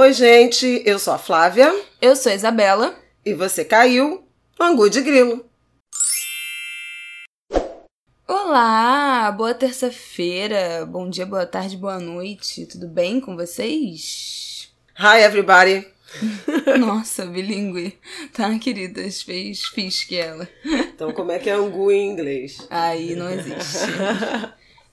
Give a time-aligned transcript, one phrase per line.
[0.00, 1.74] Oi, gente, eu sou a Flávia.
[2.00, 2.94] Eu sou a Isabela.
[3.26, 4.22] E você caiu
[4.56, 5.44] no Angu de Grilo.
[8.24, 14.72] Olá, boa terça-feira, bom dia, boa tarde, boa noite, tudo bem com vocês?
[14.96, 15.84] Hi, everybody!
[16.78, 17.98] Nossa, bilíngue.
[18.32, 20.48] Tá, queridas, fez fiz que ela.
[20.94, 22.64] Então, como é que é angu em inglês?
[22.70, 23.78] Aí não existe.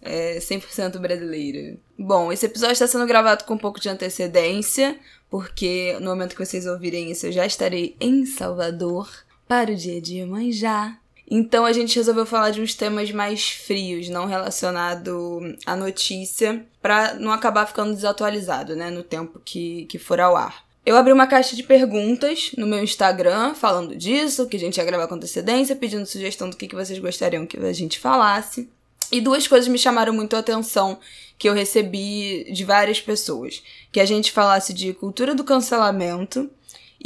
[0.01, 1.77] É 100% brasileira.
[1.98, 4.98] Bom, esse episódio está sendo gravado com um pouco de antecedência,
[5.30, 9.10] porque no momento que vocês ouvirem isso, eu já estarei em Salvador
[9.47, 10.97] para o dia de Iemanjá.
[11.29, 17.16] Então a gente resolveu falar de uns temas mais frios, não relacionado à notícia, para
[17.16, 20.66] não acabar ficando desatualizado, né, no tempo que, que for ao ar.
[20.86, 24.83] Eu abri uma caixa de perguntas no meu Instagram falando disso, que a gente ia
[24.83, 28.69] gravar com antecedência, pedindo sugestão do que, que vocês gostariam que a gente falasse.
[29.11, 31.00] E duas coisas me chamaram muito a atenção
[31.38, 33.64] que eu recebi de várias pessoas.
[33.92, 36.50] Que a gente falasse de cultura do cancelamento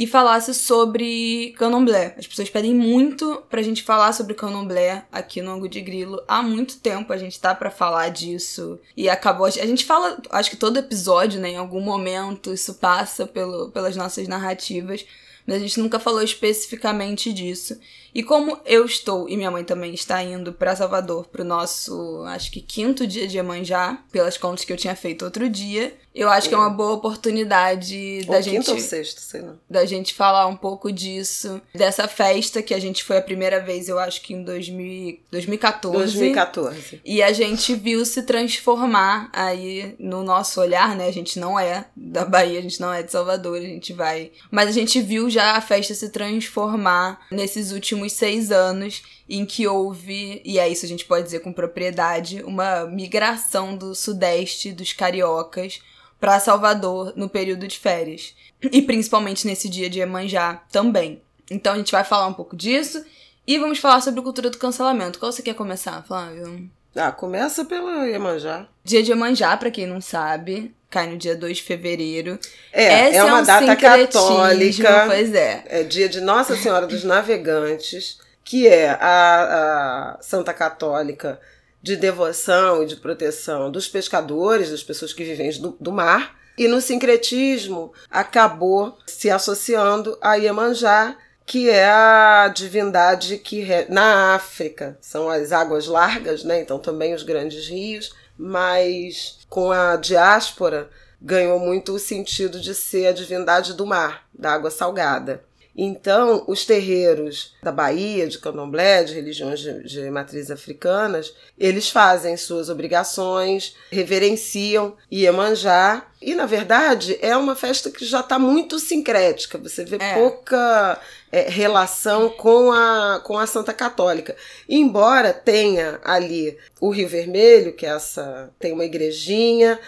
[0.00, 2.14] e falasse sobre candomblé.
[2.16, 6.22] As pessoas pedem muito pra gente falar sobre candomblé aqui no Angu de Grilo.
[6.26, 9.44] Há muito tempo a gente tá para falar disso e acabou.
[9.44, 13.94] A gente fala, acho que todo episódio, né, em algum momento, isso passa pelo, pelas
[13.94, 15.04] nossas narrativas,
[15.46, 17.78] mas a gente nunca falou especificamente disso.
[18.14, 22.50] E como eu estou e minha mãe também está indo para Salvador pro nosso, acho
[22.50, 26.48] que quinto dia de Iemanjá, pelas contas que eu tinha feito outro dia, eu acho
[26.48, 28.56] que é uma boa oportunidade da ou gente.
[28.56, 29.54] Quinto ou sexto, sei lá.
[29.68, 33.88] Da gente falar um pouco disso, dessa festa que a gente foi a primeira vez,
[33.88, 35.96] eu acho que em 2000, 2014.
[35.96, 37.00] 2014.
[37.04, 41.06] E a gente viu se transformar aí no nosso olhar, né?
[41.06, 44.32] A gente não é da Bahia, a gente não é de Salvador, a gente vai.
[44.50, 49.66] Mas a gente viu já a festa se transformar nesses últimos seis anos em que
[49.66, 54.92] houve, e é isso a gente pode dizer com propriedade, uma migração do sudeste dos
[54.92, 55.80] cariocas
[56.18, 58.34] para Salvador no período de férias.
[58.70, 61.22] E principalmente nesse dia de Iemanjá também.
[61.50, 63.04] Então a gente vai falar um pouco disso
[63.46, 65.18] e vamos falar sobre cultura do cancelamento.
[65.18, 66.70] Qual você quer começar, Flávio?
[66.94, 68.68] Ah, começa pela Iemanjá.
[68.84, 72.38] Dia de Iemanjá, pra quem não sabe, cai no dia 2 de fevereiro.
[72.72, 75.04] É, Esse é uma um data católica.
[75.06, 75.64] Pois é.
[75.66, 81.40] É dia de Nossa Senhora dos Navegantes, que é a, a Santa Católica
[81.80, 86.38] de devoção e de proteção dos pescadores, das pessoas que vivem do, do mar.
[86.58, 94.98] E no sincretismo acabou se associando a Iemanjá, que é a divindade que na África
[95.00, 96.60] são as águas largas, né?
[96.60, 100.88] Então também os grandes rios, mas com a diáspora
[101.20, 105.44] ganhou muito o sentido de ser a divindade do mar, da água salgada.
[105.82, 112.36] Então, os terreiros da Bahia, de candomblé, de religiões de, de matriz africanas, eles fazem
[112.36, 116.04] suas obrigações, reverenciam Iemanjá.
[116.20, 119.56] E, na verdade, é uma festa que já está muito sincrética.
[119.56, 120.14] Você vê É.
[120.16, 121.00] pouca
[121.32, 124.36] é, relação com a, com a Santa Católica.
[124.68, 129.80] Embora tenha ali o Rio Vermelho, que é essa tem uma igrejinha,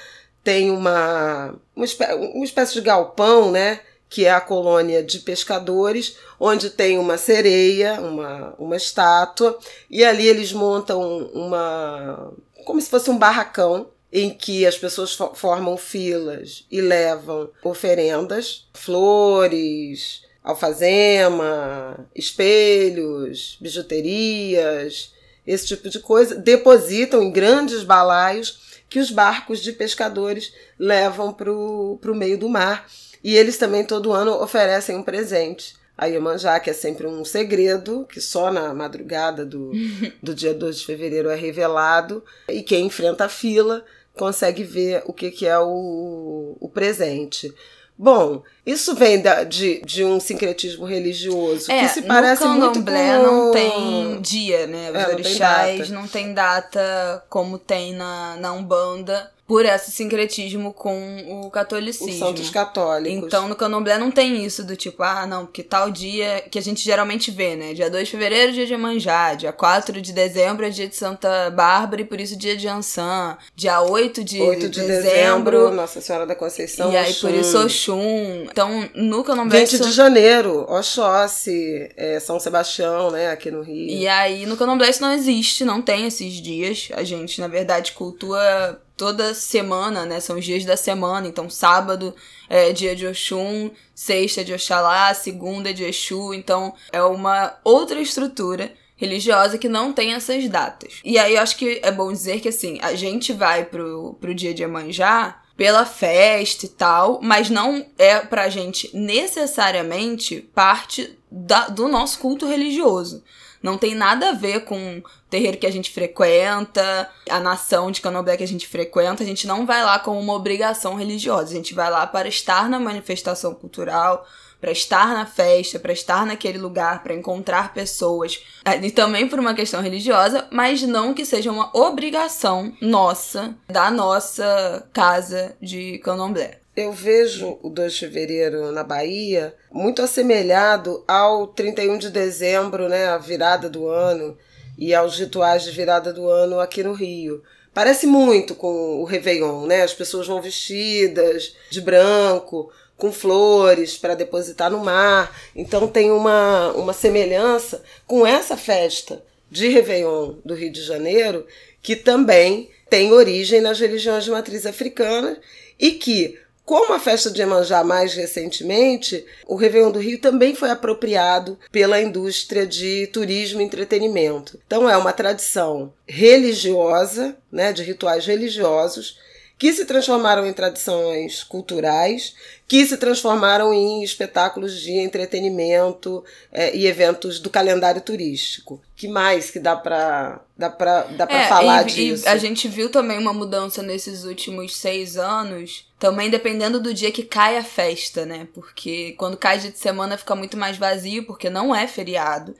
[0.43, 3.81] tem uma, uma, espé- uma espécie de galpão, né?
[4.13, 9.59] Que é a colônia de pescadores, onde tem uma sereia, uma, uma estátua,
[9.89, 12.31] e ali eles montam uma.
[12.67, 18.69] como se fosse um barracão, em que as pessoas fo- formam filas e levam oferendas,
[18.75, 25.15] flores, alfazema, espelhos, bijuterias,
[25.47, 31.51] esse tipo de coisa, depositam em grandes balaios que os barcos de pescadores levam para
[31.51, 32.87] o meio do mar.
[33.23, 35.77] E eles também todo ano oferecem um presente.
[35.97, 39.71] A Iemanjá, que é sempre um segredo, que só na madrugada do,
[40.23, 42.25] do dia 2 de fevereiro é revelado.
[42.49, 43.85] E quem enfrenta a fila
[44.15, 47.53] consegue ver o que, que é o, o presente.
[47.97, 52.67] Bom, isso vem da- de, de um sincretismo religioso É, que se parece no muito
[52.67, 53.23] candomblé com...
[53.23, 54.91] não tem dia, né?
[54.91, 59.91] Os É, não tem orixás não tem data como tem na, na Umbanda, por esse
[59.91, 62.11] sincretismo com o catolicismo.
[62.11, 63.25] os santos católicos.
[63.27, 66.63] Então, no candomblé não tem isso do tipo, ah, não, porque tal dia que a
[66.63, 67.75] gente geralmente vê, né?
[67.75, 69.35] Dia 2 de fevereiro, dia de Iemanjá.
[69.35, 73.37] Dia 4 de dezembro é dia de Santa Bárbara e por isso dia de Ansan.
[73.55, 76.91] Dia 8 de, 8 de dezembro, Nossa Senhora da Conceição.
[76.91, 77.29] E aí, Oxum.
[77.29, 78.47] por isso, Oxum.
[78.53, 79.61] Então, no candomblé...
[79.61, 83.89] 20 isso- de janeiro, Oxóssi, é, São Sebastião, né, aqui no Rio.
[83.89, 86.91] E aí, no candomblé isso não existe, não tem esses dias.
[86.93, 90.21] A gente, na verdade, cultua toda semana, né?
[90.21, 91.27] São os dias da semana.
[91.27, 92.15] Então, sábado
[92.49, 96.35] é dia de Oxum, sexta é de Oxalá, segunda é de Exu.
[96.35, 101.01] Então, é uma outra estrutura religiosa que não tem essas datas.
[101.05, 104.35] E aí, eu acho que é bom dizer que, assim, a gente vai pro, pro
[104.35, 111.69] dia de Iemanjá pela festa e tal, mas não é pra gente necessariamente parte da,
[111.69, 113.23] do nosso culto religioso.
[113.63, 118.01] Não tem nada a ver com o terreiro que a gente frequenta, a nação de
[118.01, 119.23] candomblé que a gente frequenta.
[119.23, 121.53] A gente não vai lá com uma obrigação religiosa.
[121.53, 124.27] A gente vai lá para estar na manifestação cultural,
[124.63, 128.41] para estar na festa, para estar naquele lugar, para encontrar pessoas.
[128.81, 134.89] E também por uma questão religiosa, mas não que seja uma obrigação nossa, da nossa
[134.93, 136.61] casa de candomblé.
[136.77, 143.09] Eu vejo o 2 de fevereiro na Bahia muito assemelhado ao 31 de dezembro, né,
[143.09, 144.39] a virada do ano,
[144.79, 147.43] e aos rituais de virada do ano aqui no Rio.
[147.75, 149.83] Parece muito com o Réveillon, né?
[149.83, 155.37] As pessoas vão vestidas de branco, com flores para depositar no mar.
[155.55, 161.47] Então tem uma, uma semelhança com essa festa de Réveillon do Rio de Janeiro,
[161.83, 165.39] que também tem origem nas religiões de matriz africana
[165.79, 170.71] e que como a festa de Iemanjá mais recentemente, o Réveillon do Rio também foi
[170.71, 174.59] apropriado pela indústria de turismo e entretenimento.
[174.65, 179.19] Então é uma tradição religiosa, né, de rituais religiosos,
[179.63, 182.35] que se transformaram em tradições culturais,
[182.67, 188.83] que se transformaram em espetáculos de entretenimento é, e eventos do calendário turístico.
[188.97, 192.25] Que mais que dá para dá pra, dá pra é, falar e, disso?
[192.25, 197.13] E a gente viu também uma mudança nesses últimos seis anos, também dependendo do dia
[197.13, 198.49] que cai a festa, né?
[198.53, 202.53] Porque quando cai dia de semana fica muito mais vazio, porque não é feriado.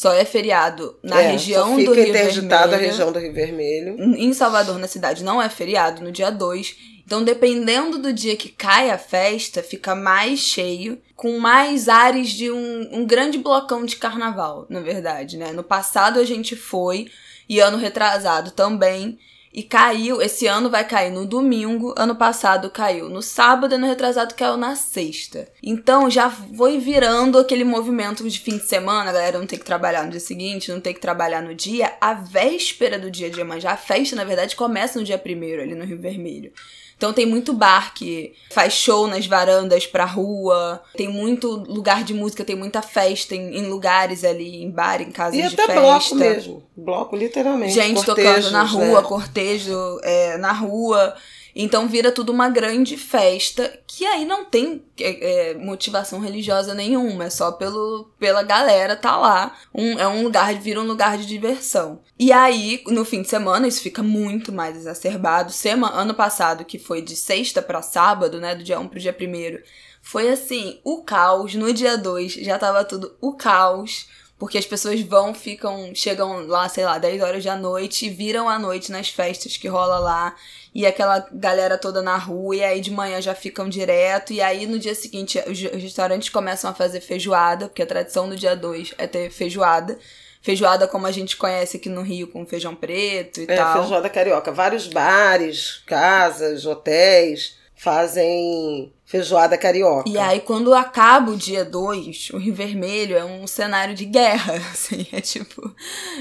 [0.00, 2.90] Só é feriado na É, região fica do Rio interditada a Vermelho.
[2.90, 3.96] região do Rio Vermelho.
[4.16, 6.74] Em Salvador, na cidade, não é feriado no dia 2.
[7.04, 12.50] Então, dependendo do dia que cai a festa, fica mais cheio, com mais ares de
[12.50, 15.52] um, um grande blocão de carnaval, na verdade, né?
[15.52, 17.10] No passado a gente foi,
[17.46, 19.18] e ano retrasado também,
[19.52, 20.22] e caiu.
[20.22, 24.74] Esse ano vai cair no domingo, ano passado caiu no sábado, ano retrasado caiu na
[24.76, 25.48] sexta.
[25.62, 29.64] Então já foi virando aquele movimento de fim de semana, a galera não tem que
[29.64, 31.92] trabalhar no dia seguinte, não tem que trabalhar no dia.
[32.00, 35.74] A véspera do dia de Iemanjá, a festa, na verdade, começa no dia primeiro ali
[35.74, 36.52] no Rio Vermelho.
[37.00, 42.12] Então tem muito bar que faz show nas varandas pra rua, tem muito lugar de
[42.12, 45.64] música, tem muita festa em, em lugares ali, em bar, em casas E de até
[45.64, 45.80] festa.
[45.80, 46.62] bloco mesmo.
[46.76, 47.72] Bloco, literalmente.
[47.72, 49.08] Gente tocando cortejos, na rua, né?
[49.08, 51.14] cortejo é, na rua.
[51.62, 57.24] Então vira tudo uma grande festa que aí não tem é, é, motivação religiosa nenhuma,
[57.24, 59.56] é só pelo, pela galera tá lá.
[59.74, 62.00] Um, é um lugar, vira um lugar de diversão.
[62.18, 65.52] E aí, no fim de semana, isso fica muito mais exacerbado.
[65.52, 69.14] Sema, ano passado, que foi de sexta pra sábado, né, do dia 1 pro dia
[69.18, 69.62] 1
[70.02, 71.54] foi assim, o caos.
[71.54, 74.08] No dia 2 já tava tudo o caos.
[74.40, 78.58] Porque as pessoas vão, ficam, chegam lá, sei lá, 10 horas da noite viram a
[78.58, 80.34] noite nas festas que rola lá.
[80.74, 84.32] E aquela galera toda na rua, e aí de manhã já ficam direto.
[84.32, 88.36] E aí no dia seguinte os restaurantes começam a fazer feijoada, porque a tradição do
[88.36, 89.98] dia 2 é ter feijoada.
[90.42, 93.80] Feijoada como a gente conhece aqui no Rio, com feijão preto e É, tal.
[93.80, 94.50] feijoada carioca.
[94.52, 100.08] Vários bares, casas, hotéis fazem feijoada carioca.
[100.08, 104.54] E aí, quando acaba o dia 2, o Rio Vermelho é um cenário de guerra,
[104.72, 105.74] assim, é tipo,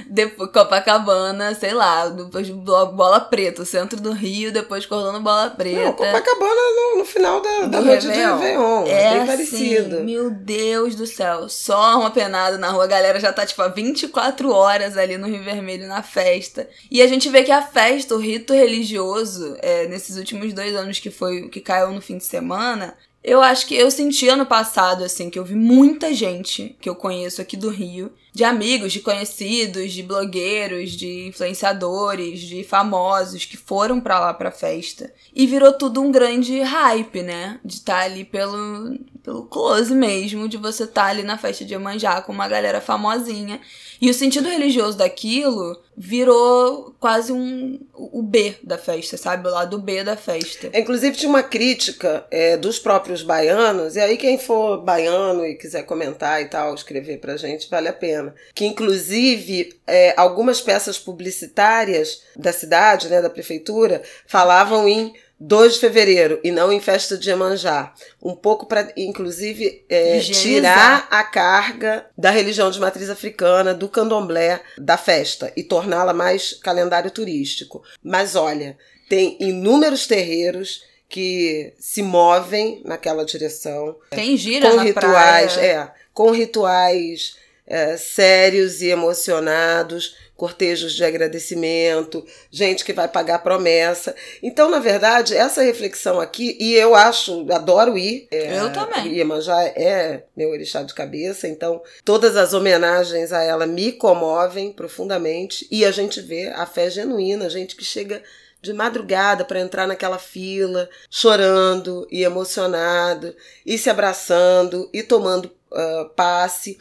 [0.10, 5.86] depois Copacabana, sei lá, depois Bola Preta, o centro do Rio, depois Cordão Bola Preta.
[5.86, 8.38] Não, Copacabana no, no final da, da do noite de Réveillon.
[8.40, 8.88] Réveillon.
[8.88, 10.04] É, É bem assim, parecido.
[10.04, 13.68] meu Deus do céu, só uma penada na rua, a galera já tá tipo há
[13.68, 16.68] 24 horas ali no Rio Vermelho na festa.
[16.90, 20.98] E a gente vê que a festa, o rito religioso, é, nesses últimos dois anos
[21.00, 22.79] que foi que caiu no fim de semana,
[23.24, 26.96] eu acho que eu senti ano passado, assim, que eu vi muita gente que eu
[26.96, 33.58] conheço aqui do Rio, de amigos, de conhecidos, de blogueiros, de influenciadores, de famosos que
[33.58, 35.14] foram pra lá pra festa.
[35.36, 37.60] E virou tudo um grande hype, né?
[37.66, 42.22] De estar ali pelo, pelo close mesmo, de você estar ali na festa de Iemanjá
[42.22, 43.60] com uma galera famosinha.
[44.00, 49.50] E o sentido religioso daquilo virou quase um o B da festa, sabe?
[49.50, 50.70] O lado B da festa.
[50.74, 55.84] Inclusive tinha uma crítica é, dos próprios baianos, e aí quem for baiano e quiser
[55.84, 58.29] comentar e tal, escrever pra gente, vale a pena.
[58.54, 65.80] Que inclusive é, algumas peças publicitárias da cidade, né, da prefeitura, falavam em 2 de
[65.80, 67.94] fevereiro e não em festa de Iemanjá.
[68.22, 74.62] Um pouco para, inclusive, é, tirar a carga da religião de matriz africana, do candomblé,
[74.78, 77.82] da festa e torná-la mais calendário turístico.
[78.04, 85.66] Mas olha, tem inúmeros terreiros que se movem naquela direção Tem gira com rituais, praia.
[85.66, 87.36] é, com rituais
[87.70, 94.16] é, sérios e emocionados, cortejos de agradecimento, gente que vai pagar promessa.
[94.42, 98.28] Então, na verdade, essa reflexão aqui, e eu acho, adoro ir.
[98.32, 99.14] É, eu também.
[99.14, 105.68] Iemanjá é meu orixá de cabeça, então todas as homenagens a ela me comovem profundamente
[105.70, 108.24] e a gente vê a fé genuína, gente que chega
[108.62, 113.36] de madrugada para entrar naquela fila, chorando e emocionado,
[113.66, 116.78] e se abraçando e tomando uh, passe.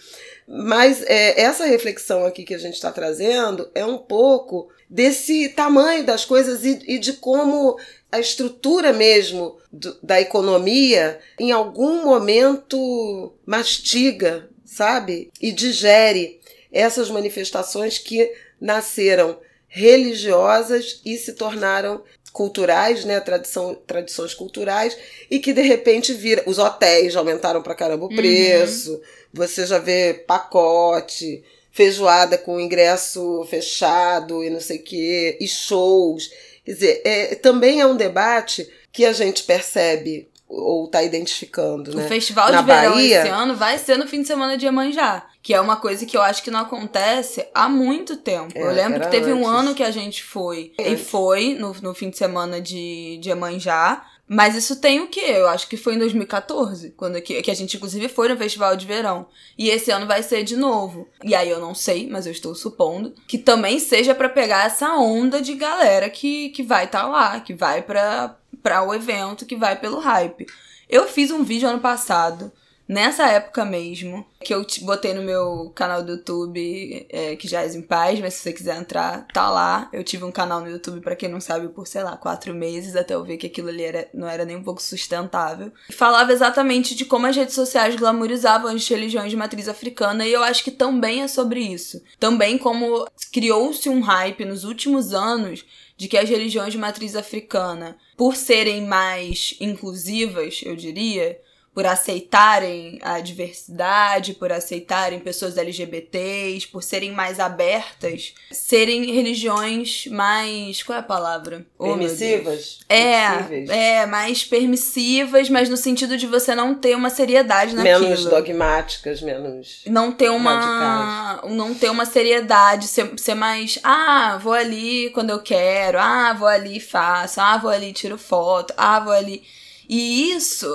[0.50, 6.06] Mas é, essa reflexão aqui que a gente está trazendo é um pouco desse tamanho
[6.06, 7.78] das coisas e, e de como
[8.10, 15.30] a estrutura mesmo do, da economia em algum momento mastiga, sabe?
[15.38, 16.40] E digere
[16.72, 19.38] essas manifestações que nasceram
[19.68, 24.96] religiosas e se tornaram culturais, né, tradição, tradições culturais
[25.30, 28.16] e que de repente vira os hotéis aumentaram para caramba o uhum.
[28.16, 28.94] preço.
[28.94, 29.00] Uhum.
[29.34, 31.42] Você já vê pacote,
[31.72, 36.30] feijoada com ingresso fechado e não sei o quê, e shows.
[36.64, 42.04] Quer dizer, é, também é um debate que a gente percebe ou está identificando, né?
[42.04, 44.64] O festival Na de verão Bahia, esse ano vai ser no fim de semana de
[44.64, 48.56] Iemanjá, que é uma coisa que eu acho que não acontece há muito tempo.
[48.56, 49.44] É, eu lembro que teve antes.
[49.44, 50.90] um ano que a gente foi, é.
[50.90, 55.24] e foi no, no fim de semana de, de Iemanjá, mas isso tem o quê?
[55.24, 58.76] Eu acho que foi em 2014, quando que, que a gente inclusive foi no festival
[58.76, 59.26] de verão.
[59.56, 61.08] E esse ano vai ser de novo.
[61.24, 64.94] E aí eu não sei, mas eu estou supondo que também seja para pegar essa
[64.96, 69.46] onda de galera que, que vai estar tá lá, que vai para para o evento,
[69.46, 70.46] que vai pelo hype.
[70.88, 72.52] Eu fiz um vídeo ano passado
[72.88, 77.68] nessa época mesmo, que eu botei no meu canal do YouTube, é, que já é
[77.68, 79.90] em paz, mas se você quiser entrar, tá lá.
[79.92, 82.96] Eu tive um canal no YouTube, para quem não sabe, por, sei lá, quatro meses,
[82.96, 85.70] até eu ver que aquilo ali era, não era nem um pouco sustentável.
[85.90, 90.42] Falava exatamente de como as redes sociais glamorizavam as religiões de matriz africana, e eu
[90.42, 92.02] acho que também é sobre isso.
[92.18, 95.66] Também como criou-se um hype nos últimos anos
[95.98, 101.38] de que as religiões de matriz africana, por serem mais inclusivas, eu diria,
[101.78, 110.82] por aceitarem a diversidade, por aceitarem pessoas LGBTs, por serem mais abertas, serem religiões mais.
[110.82, 111.64] Qual é a palavra?
[111.78, 112.80] Permissivas?
[112.80, 118.00] Oh, é, é, mais permissivas, mas no sentido de você não ter uma seriedade naquilo.
[118.00, 119.82] Menos dogmáticas, menos.
[119.86, 120.58] Não ter uma.
[120.58, 121.54] Radicais.
[121.54, 123.78] Não ter uma seriedade, ser, ser mais.
[123.84, 127.92] Ah, vou ali quando eu quero, ah, vou ali e faço, ah, vou ali e
[127.92, 129.44] tiro foto, ah, vou ali.
[129.88, 130.68] E isso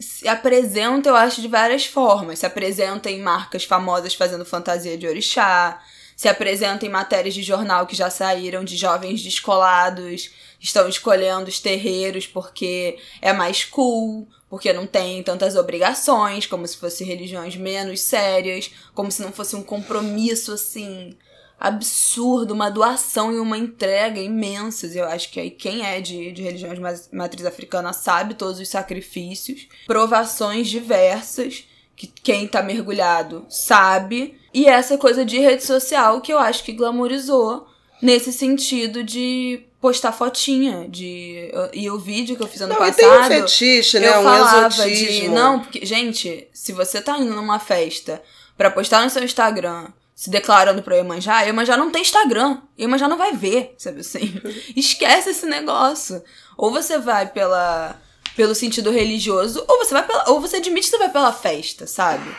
[0.00, 2.38] se apresenta, eu acho, de várias formas.
[2.38, 5.78] Se apresenta em marcas famosas fazendo fantasia de orixá,
[6.16, 11.60] se apresenta em matérias de jornal que já saíram de jovens descolados, estão escolhendo os
[11.60, 18.00] terreiros porque é mais cool, porque não tem tantas obrigações, como se fossem religiões menos
[18.00, 21.16] sérias, como se não fosse um compromisso assim
[21.60, 24.96] absurdo, uma doação e uma entrega imensas.
[24.96, 26.80] Eu acho que aí quem é de, de religião de
[27.12, 31.64] matriz africana sabe todos os sacrifícios, provações diversas
[31.94, 34.40] que quem tá mergulhado sabe.
[34.54, 37.66] E essa coisa de rede social que eu acho que glamorizou
[38.00, 42.96] nesse sentido de postar fotinha de e o vídeo que eu fiz ano não, passado
[42.96, 44.08] tem um fetiche, né?
[44.08, 45.20] eu um falava exotismo.
[45.20, 48.22] de não porque gente se você tá indo numa festa
[48.56, 49.88] para postar no seu Instagram
[50.20, 52.58] se declarando pra Iemanjá, Iemanjá não tem Instagram.
[52.78, 54.38] Iemanjá não vai ver, sabe assim?
[54.76, 56.22] Esquece esse negócio.
[56.58, 57.98] Ou você vai pela
[58.36, 61.86] pelo sentido religioso, ou você vai pela, ou você admite que você vai pela festa,
[61.86, 62.30] sabe?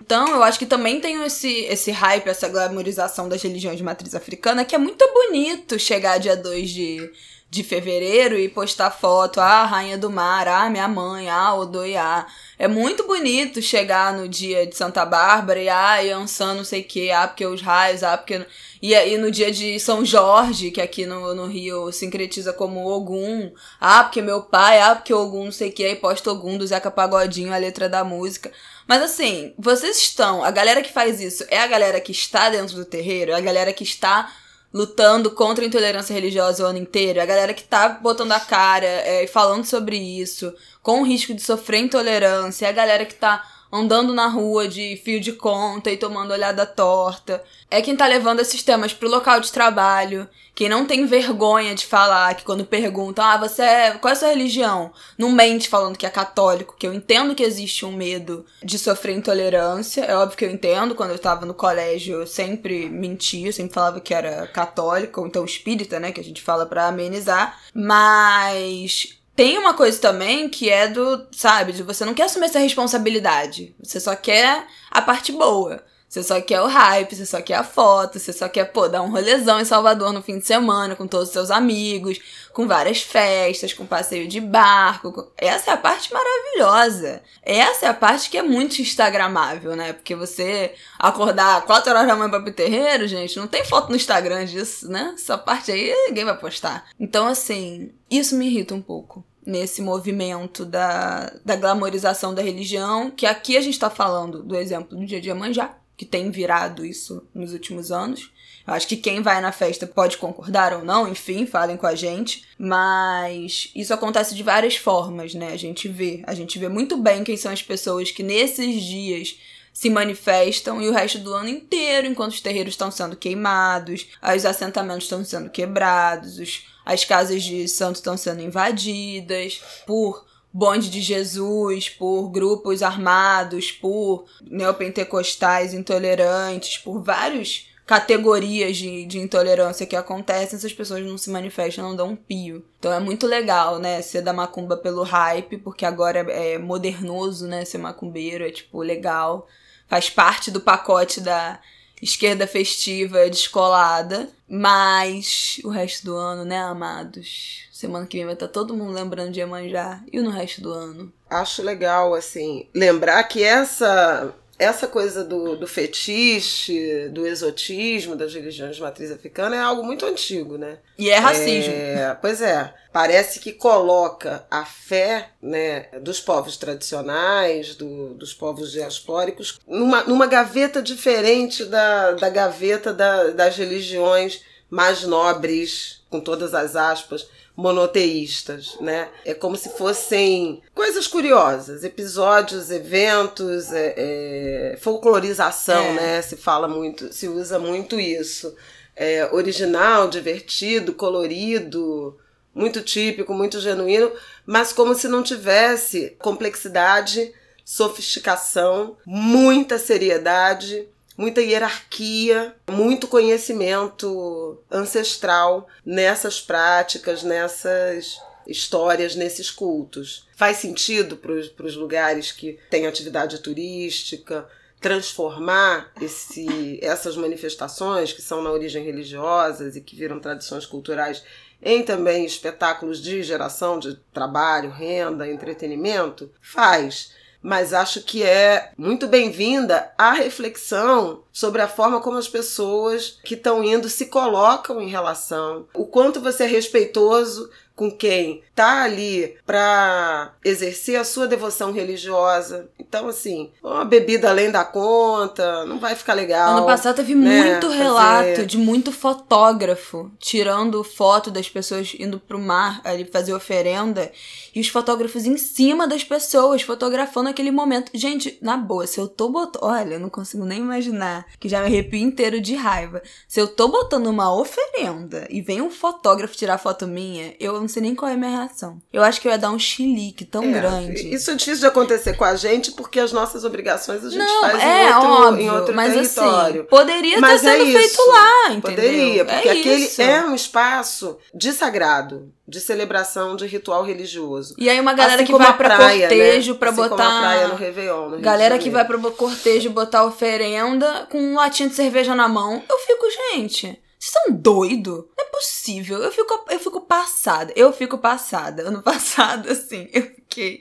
[0.00, 4.14] Então, eu acho que também tem esse, esse hype, essa glamorização das religiões de matriz
[4.14, 7.12] africana, que é muito bonito chegar dia 2 de,
[7.48, 12.26] de fevereiro e postar foto, ah, Rainha do Mar, ah, minha mãe, ah, Odoiá.
[12.58, 16.84] É muito bonito chegar no dia de Santa Bárbara e, ah, Yansan não sei o
[16.84, 18.44] que, ah, porque os raios, ah, porque...
[18.82, 23.52] E aí no dia de São Jorge, que aqui no, no Rio sincretiza como Ogum,
[23.80, 26.66] ah, porque meu pai, ah, porque Ogum não sei o que, aí posta Ogum do
[26.66, 28.52] Zeca Pagodinho, a letra da música.
[28.86, 32.76] Mas assim, vocês estão, a galera que faz isso é a galera que está dentro
[32.76, 34.30] do terreiro, é a galera que está
[34.72, 38.40] lutando contra a intolerância religiosa o ano inteiro, é a galera que tá botando a
[38.40, 43.04] cara e é, falando sobre isso, com o risco de sofrer intolerância, é a galera
[43.04, 47.42] que tá andando na rua de fio de conta e tomando olhada torta.
[47.70, 51.84] É quem tá levando esses temas pro local de trabalho, quem não tem vergonha de
[51.84, 53.90] falar, que quando perguntam, ah, você é.
[53.90, 54.90] qual é a sua religião?
[55.18, 59.16] Não mente falando que é católico, que eu entendo que existe um medo de sofrer
[59.16, 60.02] intolerância.
[60.02, 64.00] É óbvio que eu entendo, quando eu tava no colégio, eu sempre mentia, sempre falava
[64.00, 66.10] que era católico, ou então espírita, né?
[66.10, 67.60] Que a gente fala para amenizar.
[67.74, 72.58] Mas tem uma coisa também que é do, sabe, de você não quer assumir essa
[72.58, 73.76] responsabilidade.
[73.82, 75.84] Você só quer a parte boa.
[76.16, 79.02] Você só quer o hype, você só quer a foto, você só quer, pô, dar
[79.02, 82.18] um rolezão em Salvador no fim de semana com todos os seus amigos,
[82.54, 85.12] com várias festas, com passeio de barco.
[85.12, 85.30] Com...
[85.36, 87.22] Essa é a parte maravilhosa.
[87.42, 89.92] Essa é a parte que é muito instagramável, né?
[89.92, 93.96] Porque você acordar 4 horas da manhã pra pro terreiro, gente, não tem foto no
[93.96, 95.12] Instagram disso, né?
[95.12, 96.86] Essa parte aí ninguém vai postar.
[96.98, 103.26] Então, assim, isso me irrita um pouco nesse movimento da, da glamorização da religião, que
[103.26, 107.26] aqui a gente está falando do exemplo do dia de Iemanjá, que tem virado isso
[107.34, 108.30] nos últimos anos.
[108.66, 111.94] Eu acho que quem vai na festa pode concordar ou não, enfim, falem com a
[111.94, 112.44] gente.
[112.58, 115.52] Mas isso acontece de várias formas, né?
[115.52, 116.22] A gente vê.
[116.26, 119.38] A gente vê muito bem quem são as pessoas que nesses dias
[119.72, 124.46] se manifestam e o resto do ano inteiro, enquanto os terreiros estão sendo queimados, os
[124.46, 130.24] assentamentos estão sendo quebrados, os as casas de santos estão sendo invadidas por
[130.56, 139.84] bonde de Jesus, por grupos armados, por neopentecostais intolerantes, por várias categorias de, de intolerância
[139.84, 142.64] que acontecem, essas pessoas não se manifestam, não dão um pio.
[142.78, 147.66] Então é muito legal, né, ser da macumba pelo hype, porque agora é modernoso, né,
[147.66, 149.46] ser macumbeiro, é tipo legal,
[149.86, 151.60] faz parte do pacote da
[152.00, 154.28] esquerda festiva descolada.
[154.48, 157.66] Mas o resto do ano, né, amados?
[157.72, 160.00] Semana que vem vai estar tá todo mundo lembrando de Iemanjá.
[160.12, 161.12] E no resto do ano?
[161.28, 168.76] Acho legal, assim, lembrar que essa essa coisa do, do fetiche, do exotismo das religiões
[168.76, 170.78] de matriz africana é algo muito antigo, né?
[170.98, 171.74] E é racismo.
[171.74, 172.72] É, pois é.
[172.92, 180.26] Parece que coloca a fé né, dos povos tradicionais, do, dos povos diaspóricos, numa, numa
[180.26, 188.76] gaveta diferente da, da gaveta da, das religiões mais nobres, com todas as aspas, monoteístas,
[188.80, 189.08] né?
[189.24, 195.92] É como se fossem coisas curiosas, episódios, eventos, é, é, folclorização, é.
[195.94, 196.22] né?
[196.22, 198.54] Se fala muito, se usa muito isso.
[198.94, 202.18] É, original, divertido, colorido,
[202.54, 204.10] muito típico, muito genuíno,
[204.46, 207.32] mas como se não tivesse complexidade,
[207.62, 220.28] sofisticação, muita seriedade muita hierarquia, muito conhecimento ancestral nessas práticas, nessas histórias, nesses cultos.
[220.36, 224.46] Faz sentido para os lugares que têm atividade turística
[224.80, 231.24] transformar esse, essas manifestações que são na origem religiosas e que viram tradições culturais
[231.62, 236.30] em também espetáculos de geração de trabalho, renda, entretenimento?
[236.40, 237.12] Faz
[237.46, 243.34] mas acho que é muito bem-vinda a reflexão sobre a forma como as pessoas que
[243.34, 249.36] estão indo se colocam em relação, o quanto você é respeitoso com quem tá ali
[249.44, 252.70] para exercer a sua devoção religiosa.
[252.80, 256.56] Então, assim, uma bebida além da conta, não vai ficar legal.
[256.56, 257.50] Ano passado teve né?
[257.50, 258.46] muito relato fazer...
[258.46, 264.10] de muito fotógrafo tirando foto das pessoas indo pro mar ali fazer oferenda
[264.54, 267.90] e os fotógrafos em cima das pessoas fotografando aquele momento.
[267.92, 269.62] Gente, na boa, se eu tô botando.
[269.64, 273.02] Olha, eu não consigo nem imaginar, que já me arrepio inteiro de raiva.
[273.28, 277.72] Se eu tô botando uma oferenda e vem um fotógrafo tirar foto minha, eu não
[277.72, 278.80] sei nem qual é a minha reação.
[278.92, 281.12] Eu acho que eu ia dar um chilique tão é, grande.
[281.12, 284.40] Isso é difícil de acontecer com a gente porque as nossas obrigações a gente não,
[284.40, 286.60] faz é, em outro, óbvio, em outro mas assim, território.
[286.60, 288.60] Assim, poderia mas ter é sido feito lá, entendeu?
[288.62, 290.00] Poderia, porque é aquele isso.
[290.02, 294.54] é um espaço de sagrado de celebração de ritual religioso.
[294.56, 296.14] E aí uma galera assim que vai pra praia, né?
[296.14, 296.58] cortejo né?
[296.58, 296.96] pra assim botar.
[296.96, 298.08] Como a praia no Réveillon.
[298.10, 302.62] No galera que vai pro cortejo botar oferenda com um latinha de cerveja na mão.
[302.68, 303.76] Eu fico, gente.
[304.06, 305.04] Vocês são doidos?
[305.16, 305.98] Não é possível.
[305.98, 307.52] Eu fico, eu fico passada.
[307.56, 308.62] Eu fico passada.
[308.62, 310.60] Ano passado, assim, eu fiquei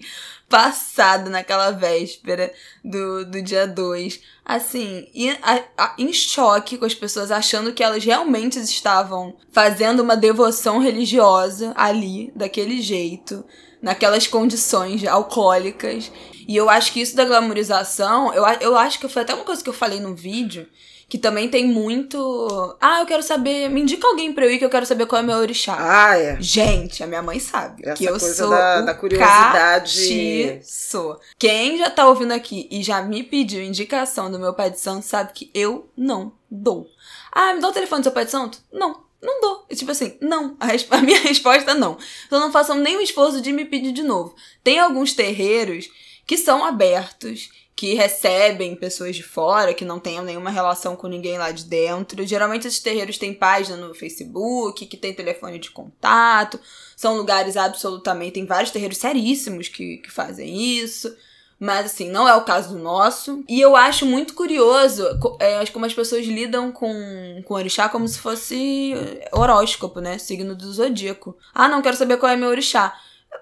[0.50, 2.52] passada naquela véspera
[2.84, 4.20] do, do dia 2.
[4.44, 10.00] Assim, em, a, a, em choque com as pessoas achando que elas realmente estavam fazendo
[10.02, 13.46] uma devoção religiosa ali, daquele jeito,
[13.80, 16.12] naquelas condições alcoólicas.
[16.48, 19.64] E eu acho que isso da glamorização, eu, eu acho que foi até uma coisa
[19.64, 20.68] que eu falei no vídeo
[21.08, 22.78] que também tem muito.
[22.82, 23.70] Ah, eu quero saber.
[23.70, 25.76] Me indica alguém pra eu ir que eu quero saber qual é meu orixá.
[25.78, 26.38] Ah, é.
[26.42, 27.84] Gente, a minha mãe sabe.
[27.86, 28.50] Essa que eu coisa sou.
[28.50, 30.62] Da, da curiosidade.
[30.64, 31.20] Sou.
[31.38, 35.06] Quem já tá ouvindo aqui e já me pediu indicação do meu pai de santo
[35.06, 36.88] sabe que eu não dou.
[37.32, 38.60] Ah, me dá o telefone do seu pai de santo?
[38.72, 39.06] Não.
[39.22, 39.66] Não dou.
[39.76, 40.56] Tipo assim, não.
[40.62, 41.98] A, a minha resposta é não.
[42.26, 44.36] Então não façam nenhum esforço de me pedir de novo.
[44.64, 45.88] Tem alguns terreiros
[46.26, 51.38] que são abertos que recebem pessoas de fora, que não tenham nenhuma relação com ninguém
[51.38, 52.26] lá de dentro.
[52.26, 56.58] Geralmente esses terreiros têm página no Facebook, que tem telefone de contato.
[56.96, 58.36] São lugares absolutamente.
[58.36, 61.14] Tem vários terreiros seríssimos que, que fazem isso.
[61.60, 63.44] Mas, assim, não é o caso do nosso.
[63.48, 65.06] E eu acho muito curioso
[65.40, 68.94] é, como as pessoas lidam com, com orixá como se fosse
[69.34, 70.18] horóscopo, né?
[70.18, 71.38] Signo do zodíaco.
[71.54, 72.98] Ah, não quero saber qual é meu orixá.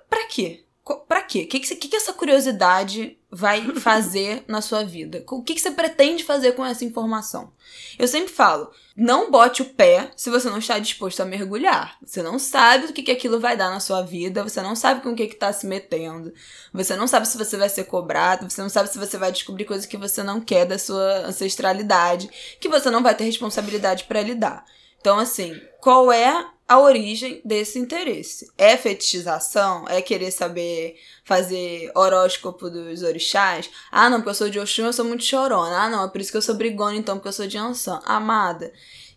[0.10, 0.64] Pra quê?
[1.08, 1.44] Pra quê?
[1.44, 5.24] O que, que, que, essa curiosidade vai fazer na sua vida?
[5.28, 7.52] O que, você pretende fazer com essa informação?
[7.98, 11.98] Eu sempre falo, não bote o pé se você não está disposto a mergulhar.
[12.06, 15.02] Você não sabe o que, que aquilo vai dar na sua vida, você não sabe
[15.02, 16.32] com o que está se metendo,
[16.72, 19.66] você não sabe se você vai ser cobrado, você não sabe se você vai descobrir
[19.66, 24.22] coisas que você não quer da sua ancestralidade, que você não vai ter responsabilidade para
[24.22, 24.64] lidar.
[25.02, 28.52] Então, assim, qual é a origem desse interesse.
[28.58, 29.86] É fetichização?
[29.88, 33.70] É querer saber fazer horóscopo dos orixás?
[33.92, 35.84] Ah, não, porque eu sou de Oxum, eu sou muito chorona.
[35.84, 38.00] Ah, não, é por isso que eu sou brigona, então, porque eu sou de Ansan.
[38.06, 38.72] Amada.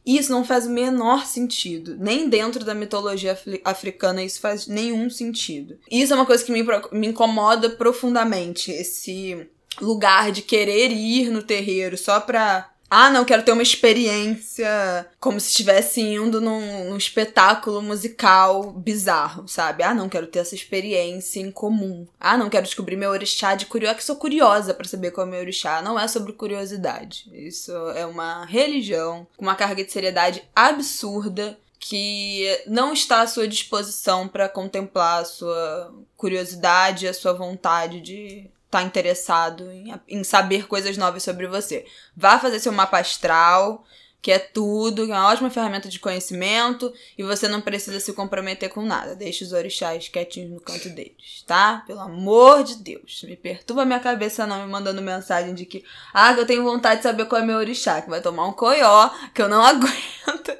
[0.06, 1.96] Isso não faz o menor sentido.
[1.98, 5.76] Nem dentro da mitologia africana isso faz nenhum sentido.
[5.90, 8.70] Isso é uma coisa que me, me incomoda profundamente.
[8.70, 9.48] Esse
[9.80, 15.38] lugar de querer ir no terreiro só pra ah, não, quero ter uma experiência como
[15.38, 19.82] se estivesse indo num, num, espetáculo musical bizarro, sabe?
[19.82, 22.06] Ah, não, quero ter essa experiência em comum.
[22.18, 25.28] Ah, não, quero descobrir meu orixá de curiosa, que sou curiosa para saber qual é
[25.28, 25.82] o meu orixá.
[25.82, 27.30] Não é sobre curiosidade.
[27.34, 33.46] Isso é uma religião com uma carga de seriedade absurda que não está à sua
[33.46, 40.66] disposição para contemplar a sua curiosidade, a sua vontade de tá interessado em, em saber
[40.66, 41.86] coisas novas sobre você.
[42.16, 43.84] Vá fazer seu mapa astral,
[44.20, 48.68] que é tudo, é uma ótima ferramenta de conhecimento e você não precisa se comprometer
[48.68, 49.14] com nada.
[49.14, 51.84] Deixe os orixás quietinhos no canto deles, tá?
[51.86, 53.22] Pelo amor de Deus.
[53.22, 57.02] Me perturba minha cabeça não me mandando mensagem de que, ah, eu tenho vontade de
[57.04, 60.56] saber qual é meu orixá, que vai tomar um coió, que eu não aguento.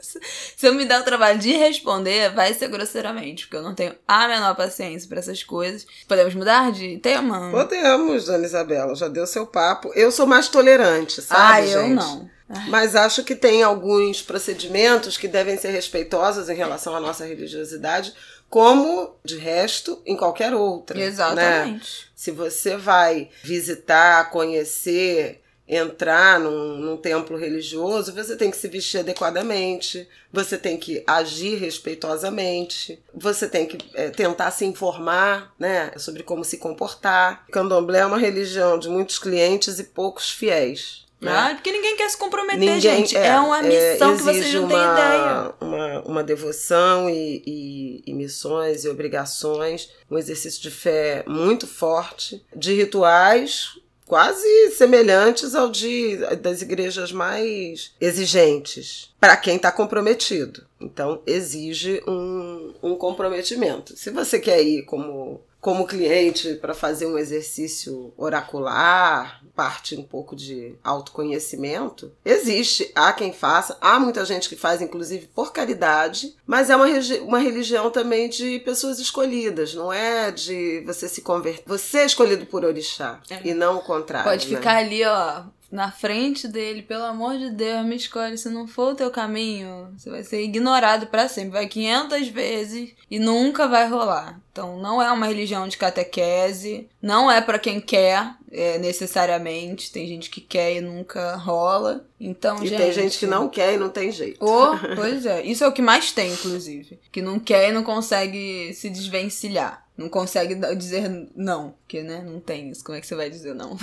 [0.56, 3.96] Se eu me der o trabalho de responder, vai ser grosseiramente, porque eu não tenho
[4.06, 5.86] a menor paciência para essas coisas.
[6.06, 7.50] Podemos mudar de tema?
[7.50, 9.90] Podemos, Dona Isabela, já deu seu papo.
[9.94, 12.00] Eu sou mais tolerante, sabe, ah, gente?
[12.00, 12.35] eu
[12.68, 18.14] Mas acho que tem alguns procedimentos que devem ser respeitosos em relação à nossa religiosidade,
[18.48, 20.96] como de resto em qualquer outra.
[20.96, 21.06] Né?
[21.06, 22.02] Exatamente.
[22.02, 22.08] Né?
[22.14, 29.00] Se você vai visitar, conhecer, entrar num, num, templo religioso, você tem que se vestir
[29.00, 36.22] adequadamente, você tem que agir respeitosamente, você tem que é, tentar se informar né, sobre
[36.22, 37.44] como se comportar.
[37.48, 41.05] O candomblé é uma religião de muitos clientes e poucos fiéis.
[41.20, 41.32] Né?
[41.32, 43.16] Ah, porque ninguém quer se comprometer, ninguém, gente.
[43.16, 45.54] É, é uma missão é, que vocês não têm ideia.
[45.60, 52.44] Uma, uma devoção e, e, e, missões e obrigações, um exercício de fé muito forte,
[52.54, 60.64] de rituais quase semelhantes ao de das igrejas mais exigentes para quem está comprometido.
[60.80, 63.96] Então exige um, um comprometimento.
[63.96, 70.36] Se você quer ir como como cliente para fazer um exercício oracular, parte um pouco
[70.36, 72.92] de autoconhecimento, existe.
[72.94, 76.86] Há quem faça, há muita gente que faz, inclusive por caridade, mas é uma,
[77.22, 81.64] uma religião também de pessoas escolhidas, não é de você se converter.
[81.66, 83.40] Você é escolhido por orixá é.
[83.42, 84.30] e não o contrário.
[84.30, 84.56] Pode né?
[84.56, 88.38] ficar ali, ó, na frente dele, pelo amor de Deus, me escolhe.
[88.38, 91.50] Se não for o teu caminho, você vai ser ignorado para sempre.
[91.50, 94.40] Vai 500 vezes e nunca vai rolar.
[94.52, 99.92] Então, não é uma religião de catequese, não é para quem quer é, necessariamente.
[99.92, 102.06] Tem gente que quer e nunca rola.
[102.18, 104.38] Então, e gente, tem gente que não quer e não tem jeito.
[104.40, 105.42] Oh, pois é.
[105.42, 106.98] Isso é o que mais tem, inclusive.
[107.12, 109.85] Que não quer e não consegue se desvencilhar.
[109.96, 112.84] Não consegue dizer não, porque, né, não tem isso.
[112.84, 113.78] Como é que você vai dizer não?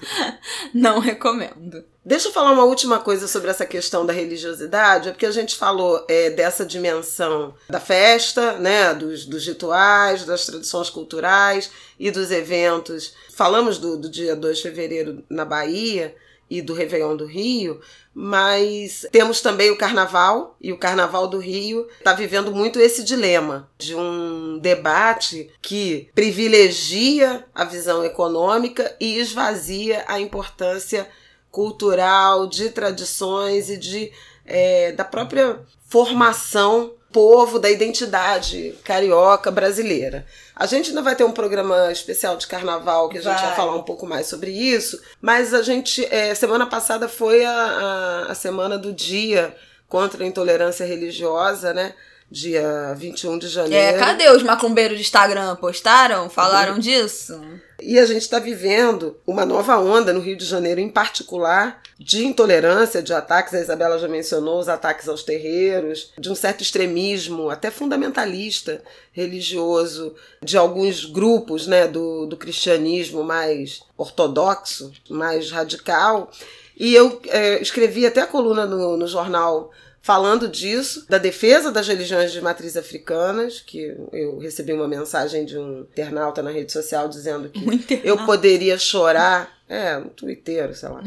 [0.72, 1.84] não recomendo.
[2.02, 5.54] Deixa eu falar uma última coisa sobre essa questão da religiosidade, é porque a gente
[5.54, 12.30] falou é, dessa dimensão da festa, né, dos, dos rituais, das tradições culturais e dos
[12.30, 13.14] eventos.
[13.34, 16.16] Falamos do, do dia 2 de fevereiro na Bahia,
[16.52, 17.80] e do Réveillon do Rio,
[18.12, 23.70] mas temos também o Carnaval, e o Carnaval do Rio está vivendo muito esse dilema
[23.78, 31.08] de um debate que privilegia a visão econômica e esvazia a importância
[31.50, 34.12] cultural, de tradições e de,
[34.44, 40.26] é, da própria formação povo, da identidade carioca brasileira.
[40.56, 43.56] A gente ainda vai ter um programa especial de carnaval que a gente vai, vai
[43.56, 48.32] falar um pouco mais sobre isso, mas a gente, é, semana passada foi a, a,
[48.32, 49.54] a semana do dia
[49.86, 51.94] contra a intolerância religiosa, né?
[52.32, 53.96] Dia 21 de janeiro.
[53.96, 55.54] É, cadê os macumbeiros de Instagram?
[55.56, 56.30] Postaram?
[56.30, 57.38] Falaram disso?
[57.80, 62.24] E a gente está vivendo uma nova onda no Rio de Janeiro, em particular, de
[62.24, 63.52] intolerância, de ataques.
[63.52, 68.80] A Isabela já mencionou os ataques aos terreiros, de um certo extremismo, até fundamentalista
[69.12, 76.30] religioso, de alguns grupos né, do, do cristianismo mais ortodoxo, mais radical.
[76.78, 79.70] E eu é, escrevi até a coluna no, no jornal
[80.02, 85.56] falando disso, da defesa das religiões de matriz africanas, que eu recebi uma mensagem de
[85.56, 90.88] um internauta na rede social dizendo que Um eu poderia chorar, é, um twitteiro, sei
[90.88, 91.02] lá.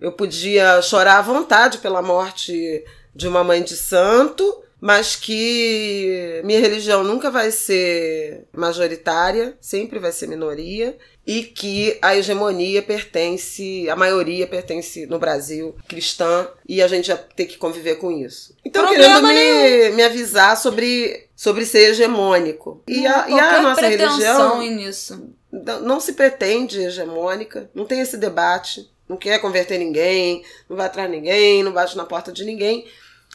[0.00, 2.82] Eu podia chorar à vontade pela morte
[3.14, 10.10] de uma mãe de santo, mas que minha religião nunca vai ser majoritária, sempre vai
[10.10, 16.88] ser minoria, e que a hegemonia pertence, a maioria pertence no Brasil cristã, e a
[16.88, 18.56] gente já tem que conviver com isso.
[18.64, 22.82] Então, Problema querendo me, me avisar sobre, sobre ser hegemônico.
[22.88, 25.30] E a, e a nossa religião nisso.
[25.52, 30.86] não não se pretende hegemônica, não tem esse debate, não quer converter ninguém, não vai
[30.86, 32.86] atrás de ninguém, não bate na porta de ninguém,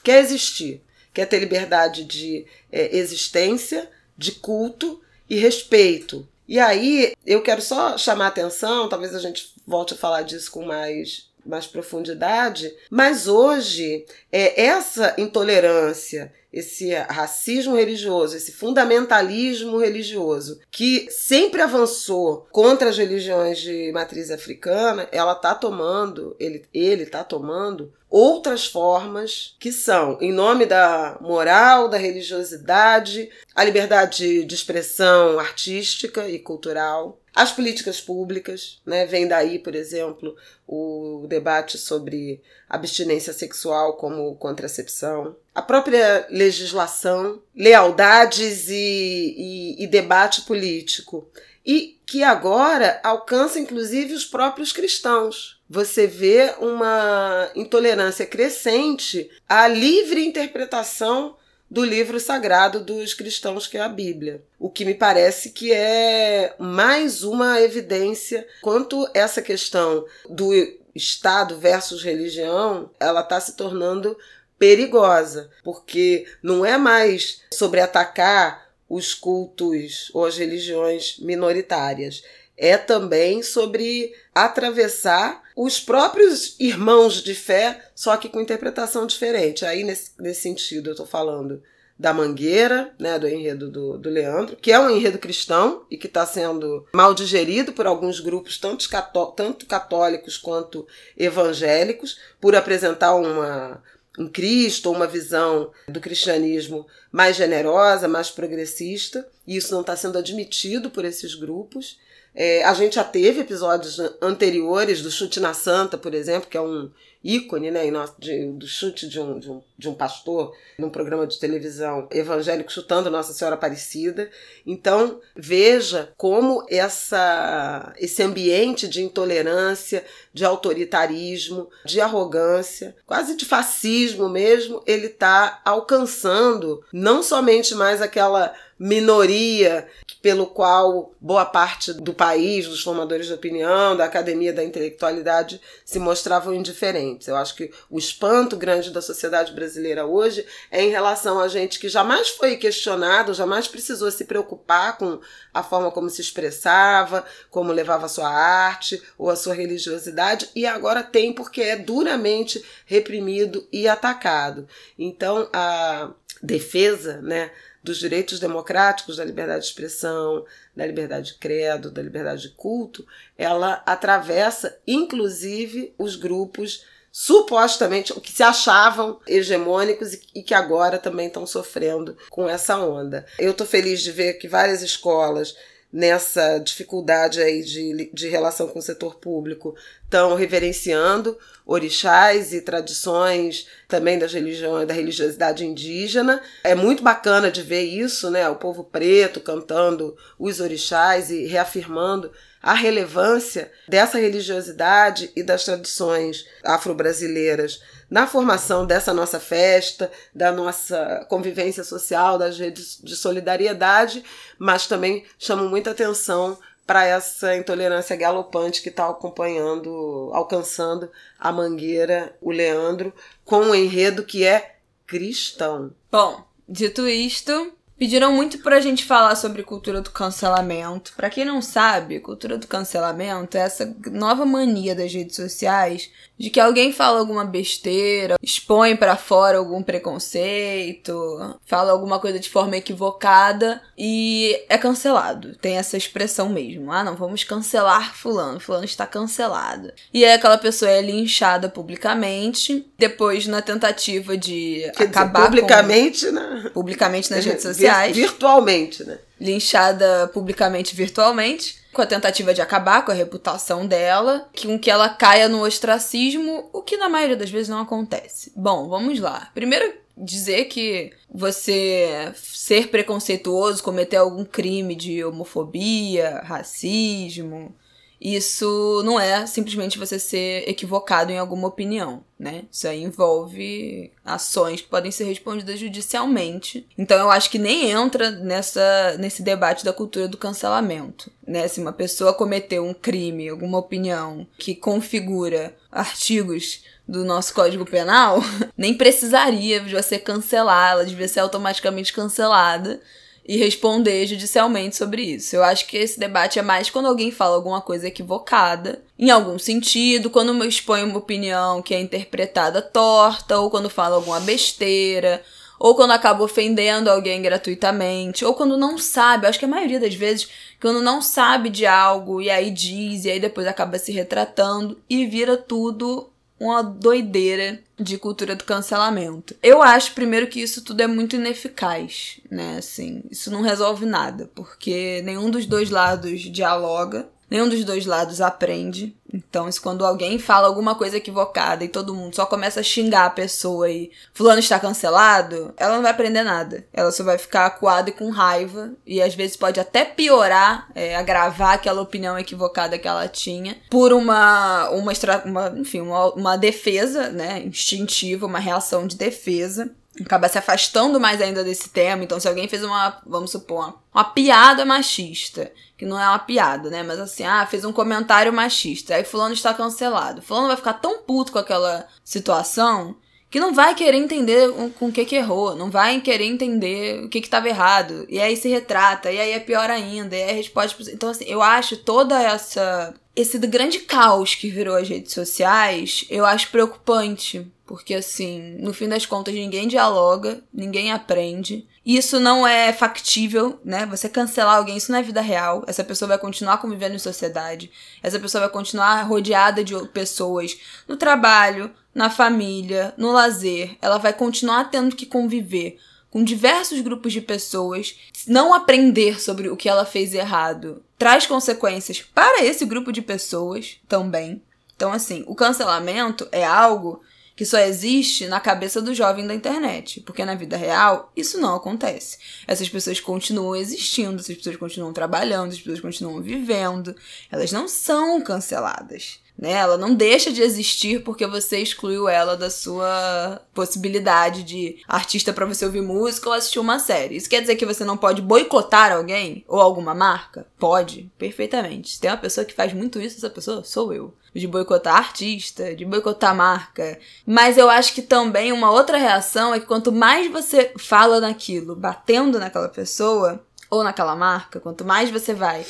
[0.01, 0.81] quer existir,
[1.15, 6.28] quer ter liberdade de é, existência, de culto e respeito.
[6.47, 10.63] E aí eu quero só chamar atenção, talvez a gente volte a falar disso com
[10.63, 21.05] mais mais profundidade, mas hoje é essa intolerância, esse racismo religioso, esse fundamentalismo religioso que
[21.12, 27.91] sempre avançou contra as religiões de matriz africana, ela tá tomando, ele ele tá tomando
[28.10, 36.29] outras formas que são em nome da moral, da religiosidade, a liberdade de expressão artística
[36.29, 39.06] e cultural, as políticas públicas, né?
[39.06, 48.69] Vem daí, por exemplo, o debate sobre abstinência sexual como contracepção, a própria legislação, lealdades
[48.69, 51.28] e, e, e debate político.
[51.65, 55.60] E que agora alcança inclusive os próprios cristãos.
[55.69, 61.36] Você vê uma intolerância crescente à livre interpretação
[61.69, 64.43] do livro sagrado dos cristãos, que é a Bíblia.
[64.60, 70.51] O que me parece que é mais uma evidência quanto essa questão do
[70.93, 74.17] Estado versus religião, ela está se tornando
[74.58, 82.23] perigosa, porque não é mais sobre atacar os cultos ou as religiões minoritárias.
[82.57, 89.65] É também sobre atravessar os próprios irmãos de fé, só que com interpretação diferente.
[89.65, 91.61] Aí, nesse, nesse sentido, eu estou falando
[91.97, 96.07] da Mangueira, né, do enredo do, do Leandro, que é um enredo cristão e que
[96.07, 100.85] está sendo mal digerido por alguns grupos, tanto, cató tanto católicos quanto
[101.17, 103.81] evangélicos, por apresentar uma,
[104.19, 110.17] um Cristo, uma visão do cristianismo mais generosa, mais progressista, e isso não está sendo
[110.17, 111.97] admitido por esses grupos.
[112.36, 116.62] É, a gente já teve episódios anteriores do Chute na Santa, por exemplo, que é
[116.62, 116.91] um
[117.26, 117.82] ícone né,
[118.19, 122.71] de, do chute de um, de, um, de um pastor num programa de televisão evangélico
[122.71, 124.30] chutando Nossa Senhora Aparecida.
[124.63, 134.30] Então, veja como essa, esse ambiente de intolerância, de autoritarismo, de arrogância, quase de fascismo
[134.30, 139.88] mesmo, ele está alcançando não somente mais aquela minoria
[140.21, 145.99] pelo qual boa parte do país, dos formadores de opinião, da academia da intelectualidade se
[145.99, 147.27] mostravam indiferentes.
[147.27, 151.79] Eu acho que o espanto grande da sociedade brasileira hoje é em relação a gente
[151.79, 155.19] que jamais foi questionado, jamais precisou se preocupar com
[155.53, 160.65] a forma como se expressava, como levava a sua arte ou a sua religiosidade e
[160.65, 164.67] agora tem porque é duramente reprimido e atacado.
[164.97, 166.11] Então a
[166.41, 167.51] defesa, né,
[167.86, 170.43] dos direitos democráticos, da liberdade de expressão,
[170.76, 173.06] da liberdade de credo, da liberdade de culto,
[173.38, 181.45] ela atravessa inclusive os grupos supostamente que se achavam hegemônicos e que agora também estão
[181.45, 183.26] sofrendo com essa onda.
[183.39, 185.56] Eu estou feliz de ver que várias escolas
[185.95, 193.65] nessa dificuldade aí de, de relação com o setor público estão reverenciando orixás e tradições
[193.88, 196.41] também das religiões, da religiosidade indígena.
[196.65, 198.47] É muito bacana de ver isso, né?
[198.49, 202.29] O povo preto cantando os orixás e reafirmando
[202.65, 211.23] a relevância dessa religiosidade e das tradições afro-brasileiras na formação dessa nossa festa, da nossa
[211.30, 214.23] convivência social, das redes de solidariedade,
[214.58, 222.36] mas também chamo muita atenção para essa intolerância galopante que está acompanhando, alcançando a Mangueira,
[222.41, 225.93] o Leandro, com um enredo que é cristão.
[226.12, 231.13] Bom, Dito isto, Pediram muito pra gente falar sobre cultura do cancelamento.
[231.15, 236.49] Pra quem não sabe, cultura do cancelamento é essa nova mania das redes sociais de
[236.49, 242.75] que alguém fala alguma besteira, expõe para fora algum preconceito, fala alguma coisa de forma
[242.75, 245.55] equivocada e é cancelado.
[245.55, 246.91] Tem essa expressão mesmo.
[246.91, 249.91] Ah, não, vamos cancelar fulano, fulano está cancelado.
[250.13, 256.25] E aí aquela pessoa é linchada publicamente, depois na tentativa de Quer acabar dizer, publicamente,
[256.25, 256.31] com...
[256.34, 256.71] né?
[256.73, 259.19] publicamente nas redes sociais, virtualmente, né?
[259.39, 265.08] linchada publicamente virtualmente com a tentativa de acabar com a reputação dela, com que ela
[265.08, 268.52] caia no ostracismo, o que na maioria das vezes não acontece.
[268.54, 269.50] Bom, vamos lá.
[269.54, 277.74] Primeiro, dizer que você ser preconceituoso, cometer algum crime de homofobia, racismo,
[278.19, 282.63] isso não é simplesmente você ser equivocado em alguma opinião, né?
[282.71, 286.88] Isso aí envolve ações que podem ser respondidas judicialmente.
[286.97, 291.67] Então eu acho que nem entra nessa, nesse debate da cultura do cancelamento, né?
[291.67, 298.39] Se uma pessoa cometeu um crime, alguma opinião que configura artigos do nosso Código Penal,
[298.78, 302.99] nem precisaria de você cancelar, ela devia ser automaticamente cancelada
[303.47, 305.55] e responder judicialmente sobre isso.
[305.55, 309.60] Eu acho que esse debate é mais quando alguém fala alguma coisa equivocada, em algum
[309.60, 315.43] sentido, quando expõe uma opinião que é interpretada torta, ou quando fala alguma besteira,
[315.77, 320.15] ou quando acaba ofendendo alguém gratuitamente, ou quando não sabe, acho que a maioria das
[320.15, 320.47] vezes,
[320.81, 325.25] quando não sabe de algo e aí diz, e aí depois acaba se retratando e
[325.25, 329.55] vira tudo uma doideira de cultura do cancelamento.
[329.61, 332.77] Eu acho, primeiro, que isso tudo é muito ineficaz, né?
[332.77, 338.41] Assim, isso não resolve nada, porque nenhum dos dois lados dialoga, nenhum dos dois lados
[338.41, 339.15] aprende.
[339.34, 343.25] Então, se quando alguém fala alguma coisa equivocada e todo mundo só começa a xingar
[343.25, 346.86] a pessoa e fulano está cancelado, ela não vai aprender nada.
[346.93, 351.15] Ela só vai ficar acuada e com raiva e às vezes pode até piorar, é,
[351.15, 355.12] agravar aquela opinião equivocada que ela tinha por uma, uma,
[355.45, 359.91] uma enfim, uma, uma defesa, né, instintiva, uma reação de defesa
[360.23, 362.23] acaba se afastando mais ainda desse tema.
[362.23, 366.39] Então, se alguém fez uma, vamos supor, uma, uma, piada machista, que não é uma
[366.39, 367.03] piada, né?
[367.03, 370.41] Mas assim, ah, fez um comentário machista, aí fulano está cancelado.
[370.41, 373.15] Fulano vai ficar tão puto com aquela situação
[373.49, 377.29] que não vai querer entender com o que que errou, não vai querer entender o
[377.29, 378.25] que que estava errado.
[378.27, 380.93] E aí se retrata, e aí é pior ainda, e aí responde...
[381.13, 383.13] Então, assim, eu acho toda essa...
[383.34, 389.08] Esse grande caos que virou as redes sociais, eu acho preocupante porque, assim, no fim
[389.08, 391.88] das contas, ninguém dialoga, ninguém aprende.
[392.04, 394.06] Isso não é factível, né?
[394.08, 395.84] Você cancelar alguém, isso não é vida real.
[395.86, 397.91] Essa pessoa vai continuar convivendo em sociedade.
[398.24, 403.98] Essa pessoa vai continuar rodeada de pessoas no trabalho, na família, no lazer.
[404.02, 406.00] Ela vai continuar tendo que conviver
[406.32, 408.15] com diversos grupos de pessoas.
[408.48, 414.00] Não aprender sobre o que ela fez errado traz consequências para esse grupo de pessoas
[414.08, 414.62] também.
[414.95, 417.21] Então, assim, o cancelamento é algo
[417.55, 421.75] que só existe na cabeça do jovem da internet, porque na vida real isso não
[421.75, 422.37] acontece.
[422.67, 427.15] Essas pessoas continuam existindo, essas pessoas continuam trabalhando, essas pessoas continuam vivendo,
[427.49, 429.39] elas não são canceladas.
[429.57, 429.71] Né?
[429.71, 435.65] Ela não deixa de existir porque você excluiu ela da sua possibilidade de artista para
[435.65, 437.37] você ouvir música ou assistir uma série.
[437.37, 440.67] Isso quer dizer que você não pode boicotar alguém ou alguma marca?
[440.77, 442.11] Pode, perfeitamente.
[442.11, 445.93] Se tem uma pessoa que faz muito isso, essa pessoa sou eu de boicotar artista,
[445.93, 447.19] de boicotar marca.
[447.45, 451.95] Mas eu acho que também uma outra reação é que quanto mais você fala naquilo,
[451.95, 455.85] batendo naquela pessoa ou naquela marca, quanto mais você vai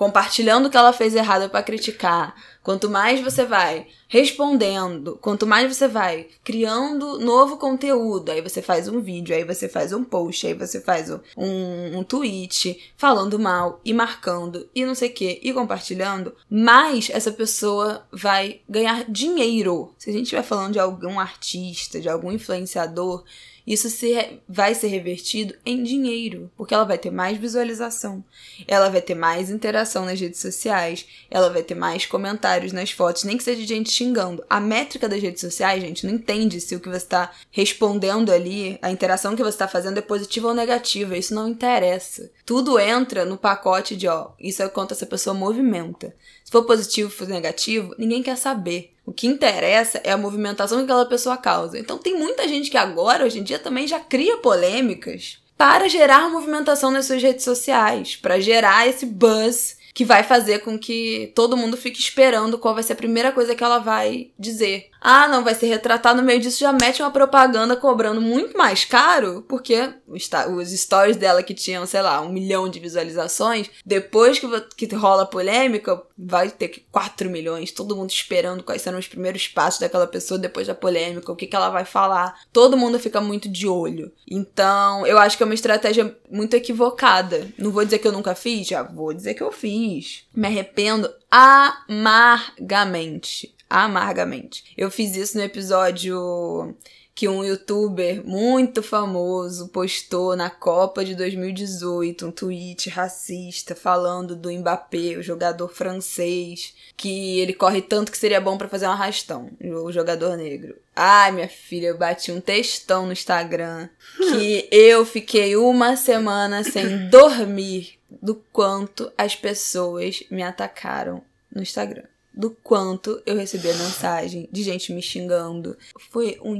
[0.00, 5.76] compartilhando o que ela fez errado para criticar, quanto mais você vai respondendo, quanto mais
[5.76, 10.46] você vai criando novo conteúdo, aí você faz um vídeo, aí você faz um post,
[10.46, 15.38] aí você faz um, um, tweet falando mal e marcando e não sei o que,
[15.42, 19.92] e compartilhando, mais essa pessoa vai ganhar dinheiro.
[19.98, 23.22] Se a gente estiver falando de algum artista, de algum influenciador,
[23.70, 28.24] isso se, vai ser revertido em dinheiro, porque ela vai ter mais visualização,
[28.66, 33.22] ela vai ter mais interação nas redes sociais, ela vai ter mais comentários nas fotos,
[33.22, 34.44] nem que seja gente xingando.
[34.50, 38.76] A métrica das redes sociais, gente, não entende se o que você está respondendo ali,
[38.82, 42.28] a interação que você está fazendo é positiva ou negativa, isso não interessa.
[42.44, 46.12] Tudo entra no pacote de, ó, isso é quanto essa pessoa movimenta.
[46.44, 48.94] Se for positivo ou negativo, ninguém quer saber.
[49.10, 51.76] O que interessa é a movimentação que aquela pessoa causa.
[51.76, 56.30] Então tem muita gente que agora, hoje em dia, também já cria polêmicas para gerar
[56.30, 61.56] movimentação nas suas redes sociais, para gerar esse buzz que vai fazer com que todo
[61.56, 64.88] mundo fique esperando qual vai ser a primeira coisa que ela vai dizer.
[65.00, 68.84] Ah, não, vai ser retratado no meio disso, já mete uma propaganda cobrando muito mais
[68.84, 70.28] caro, porque os
[70.70, 75.26] stories dela que tinham, sei lá, um milhão de visualizações, depois que, que rola a
[75.26, 80.06] polêmica, vai ter que 4 milhões, todo mundo esperando quais serão os primeiros passos daquela
[80.06, 82.38] pessoa depois da polêmica, o que, que ela vai falar.
[82.52, 84.12] Todo mundo fica muito de olho.
[84.30, 87.48] Então, eu acho que é uma estratégia muito equivocada.
[87.56, 90.24] Não vou dizer que eu nunca fiz, já vou dizer que eu fiz.
[90.34, 94.64] Me arrependo amargamente amargamente.
[94.76, 96.74] Eu fiz isso no episódio
[97.14, 104.50] que um youtuber muito famoso postou na Copa de 2018 um tweet racista falando do
[104.50, 109.50] Mbappé, o jogador francês, que ele corre tanto que seria bom para fazer um arrastão,
[109.60, 110.76] o jogador negro.
[110.96, 117.08] Ai, minha filha, eu bati um textão no Instagram que eu fiquei uma semana sem
[117.10, 121.22] dormir do quanto as pessoas me atacaram
[121.54, 125.76] no Instagram do quanto eu recebi a mensagem de gente me xingando.
[126.10, 126.56] Foi um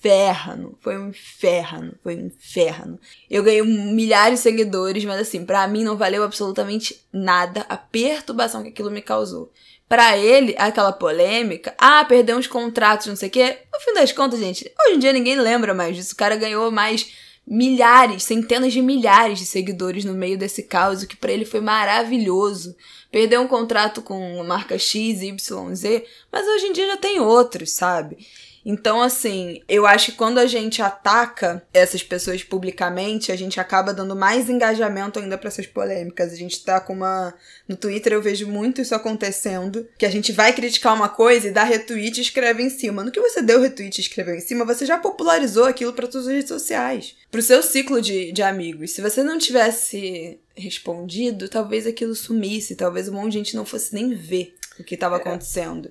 [0.00, 2.98] inferno, foi um inferno, foi um inferno.
[3.30, 8.62] Eu ganhei milhares de seguidores, mas assim, para mim não valeu absolutamente nada a perturbação
[8.62, 9.52] que aquilo me causou.
[9.88, 13.58] Para ele, aquela polêmica, ah, perdeu uns contratos, não sei o quê.
[13.72, 16.14] No fim das contas, gente, hoje em dia ninguém lembra mais disso.
[16.14, 17.12] O cara ganhou mais
[17.46, 21.60] milhares, centenas de milhares de seguidores no meio desse caos, o que para ele foi
[21.60, 22.76] maravilhoso.
[23.10, 27.72] Perdeu um contrato com marca X, Y, Z, mas hoje em dia já tem outros,
[27.72, 28.18] sabe?
[28.64, 33.94] Então, assim, eu acho que quando a gente ataca essas pessoas publicamente, a gente acaba
[33.94, 36.32] dando mais engajamento ainda para essas polêmicas.
[36.32, 37.34] A gente tá com uma.
[37.66, 41.52] No Twitter eu vejo muito isso acontecendo, que a gente vai criticar uma coisa e
[41.52, 43.02] dá retweet e escreve em cima.
[43.02, 46.26] No que você deu retweet e escreveu em cima, você já popularizou aquilo para todas
[46.26, 48.90] as redes sociais, pro seu ciclo de, de amigos.
[48.90, 53.94] Se você não tivesse respondido, talvez aquilo sumisse, talvez um monte de gente não fosse
[53.94, 55.18] nem ver o que estava é.
[55.18, 55.90] acontecendo.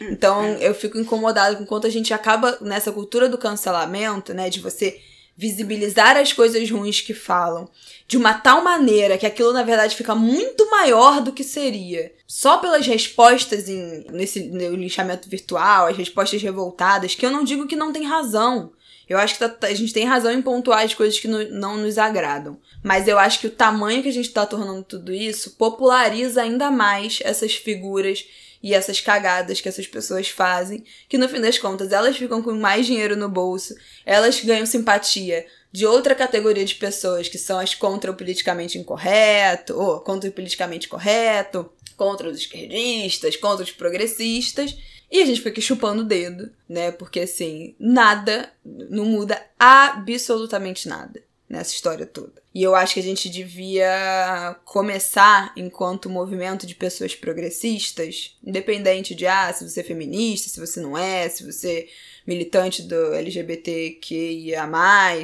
[0.00, 4.60] Então eu fico incomodada com quanto a gente acaba nessa cultura do cancelamento, né, de
[4.60, 5.00] você
[5.36, 7.66] visibilizar as coisas ruins que falam
[8.06, 12.12] de uma tal maneira que aquilo na verdade fica muito maior do que seria.
[12.26, 17.66] Só pelas respostas em, nesse no linchamento virtual, as respostas revoltadas, que eu não digo
[17.66, 18.72] que não tem razão.
[19.10, 21.76] Eu acho que tá, a gente tem razão em pontuar as coisas que no, não
[21.76, 22.56] nos agradam.
[22.80, 26.70] Mas eu acho que o tamanho que a gente está tornando tudo isso populariza ainda
[26.70, 28.24] mais essas figuras
[28.62, 32.52] e essas cagadas que essas pessoas fazem, que no fim das contas elas ficam com
[32.52, 33.74] mais dinheiro no bolso,
[34.06, 39.76] elas ganham simpatia de outra categoria de pessoas que são as contra o politicamente incorreto,
[39.76, 44.76] ou contra o politicamente correto, contra os esquerdistas, contra os progressistas.
[45.10, 46.92] E a gente fica aqui chupando o dedo, né?
[46.92, 52.40] Porque assim, nada, não muda absolutamente nada nessa história toda.
[52.54, 59.26] E eu acho que a gente devia começar, enquanto movimento de pessoas progressistas, independente de
[59.26, 61.86] ah, se você é feminista, se você não é, se você é
[62.24, 64.68] militante do LGBTQIA,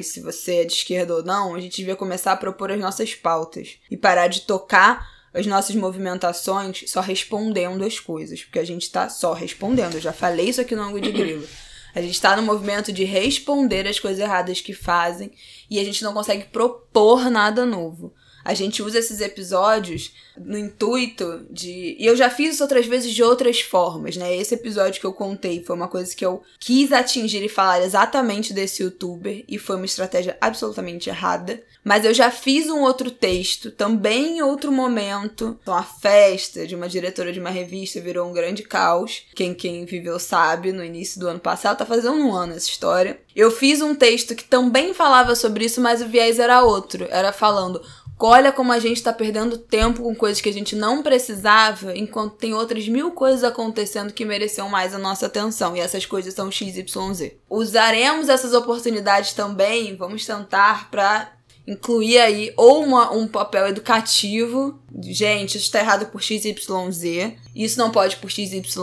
[0.02, 3.14] se você é de esquerda ou não, a gente devia começar a propor as nossas
[3.14, 8.90] pautas e parar de tocar as nossas movimentações só respondendo as coisas, porque a gente
[8.90, 9.94] tá só respondendo.
[9.94, 11.46] Eu já falei isso aqui no ângulo de grilo.
[11.94, 15.30] A gente tá no movimento de responder as coisas erradas que fazem
[15.70, 18.14] e a gente não consegue propor nada novo.
[18.46, 21.96] A gente usa esses episódios no intuito de.
[21.98, 24.36] E eu já fiz isso outras vezes de outras formas, né?
[24.36, 28.54] Esse episódio que eu contei foi uma coisa que eu quis atingir e falar exatamente
[28.54, 31.60] desse youtuber e foi uma estratégia absolutamente errada.
[31.82, 35.58] Mas eu já fiz um outro texto, também em outro momento.
[35.60, 39.24] Então, a festa de uma diretora de uma revista virou um grande caos.
[39.34, 43.20] Quem, quem viveu sabe, no início do ano passado, tá fazendo um ano essa história.
[43.34, 47.06] Eu fiz um texto que também falava sobre isso, mas o viés era outro.
[47.10, 47.80] Era falando
[48.18, 52.36] Olha como a gente está perdendo tempo com coisas que a gente não precisava, enquanto
[52.36, 55.76] tem outras mil coisas acontecendo que mereciam mais a nossa atenção.
[55.76, 57.32] E essas coisas são XYZ.
[57.48, 61.36] Usaremos essas oportunidades também, vamos tentar para
[61.66, 64.78] incluir aí ou uma, um papel educativo.
[65.02, 67.34] Gente, isso está errado por XYZ.
[67.54, 68.76] Isso não pode por XYZ.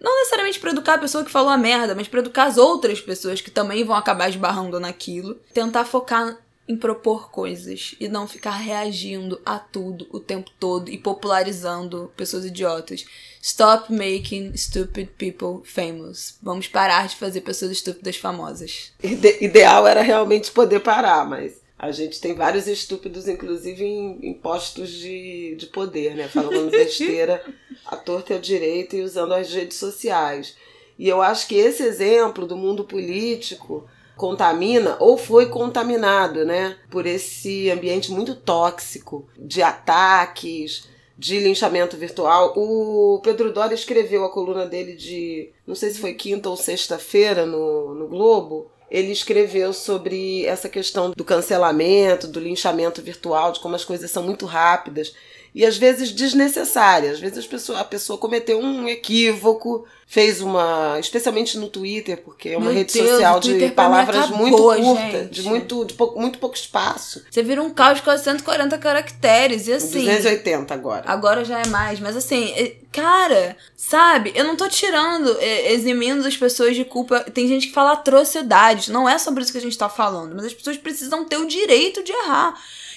[0.00, 3.00] Não necessariamente para educar a pessoa que falou a merda, mas para educar as outras
[3.00, 5.38] pessoas que também vão acabar esbarrando naquilo.
[5.54, 6.36] Tentar focar
[6.68, 12.44] em propor coisas e não ficar reagindo a tudo o tempo todo e popularizando pessoas
[12.44, 13.04] idiotas.
[13.40, 16.38] Stop making stupid people famous.
[16.42, 18.92] Vamos parar de fazer pessoas estúpidas famosas.
[19.02, 24.34] Ide ideal era realmente poder parar, mas a gente tem vários estúpidos, inclusive em, em
[24.34, 26.26] postos de, de poder, né?
[26.26, 27.44] Falando besteira
[27.84, 30.56] à torta e ao direito e usando as redes sociais.
[30.98, 33.86] E eu acho que esse exemplo do mundo político
[34.16, 40.88] contamina ou foi contaminado, né, por esse ambiente muito tóxico de ataques,
[41.18, 42.52] de linchamento virtual.
[42.56, 47.46] O Pedro Doria escreveu a coluna dele de, não sei se foi quinta ou sexta-feira
[47.46, 48.70] no, no Globo.
[48.90, 54.22] Ele escreveu sobre essa questão do cancelamento, do linchamento virtual, de como as coisas são
[54.22, 55.12] muito rápidas
[55.56, 57.14] e às vezes desnecessárias.
[57.14, 60.98] Às vezes a pessoa, a pessoa cometeu um equívoco, fez uma.
[61.00, 65.22] Especialmente no Twitter, porque é uma Meu rede Deus, social de palavras acabou, muito curtas,
[65.22, 65.30] gente.
[65.30, 67.24] de muito, de pouco, muito pouco espaço.
[67.30, 69.66] Você vira um caos com 140 caracteres.
[69.66, 70.04] E assim.
[70.04, 71.04] 280 agora.
[71.06, 72.52] Agora já é mais, mas assim,
[72.92, 74.32] cara, sabe?
[74.34, 77.20] Eu não tô tirando, eximindo as pessoas de culpa.
[77.20, 80.44] Tem gente que fala atrocidades, não é sobre isso que a gente tá falando, mas
[80.44, 82.54] as pessoas precisam ter o direito de errar.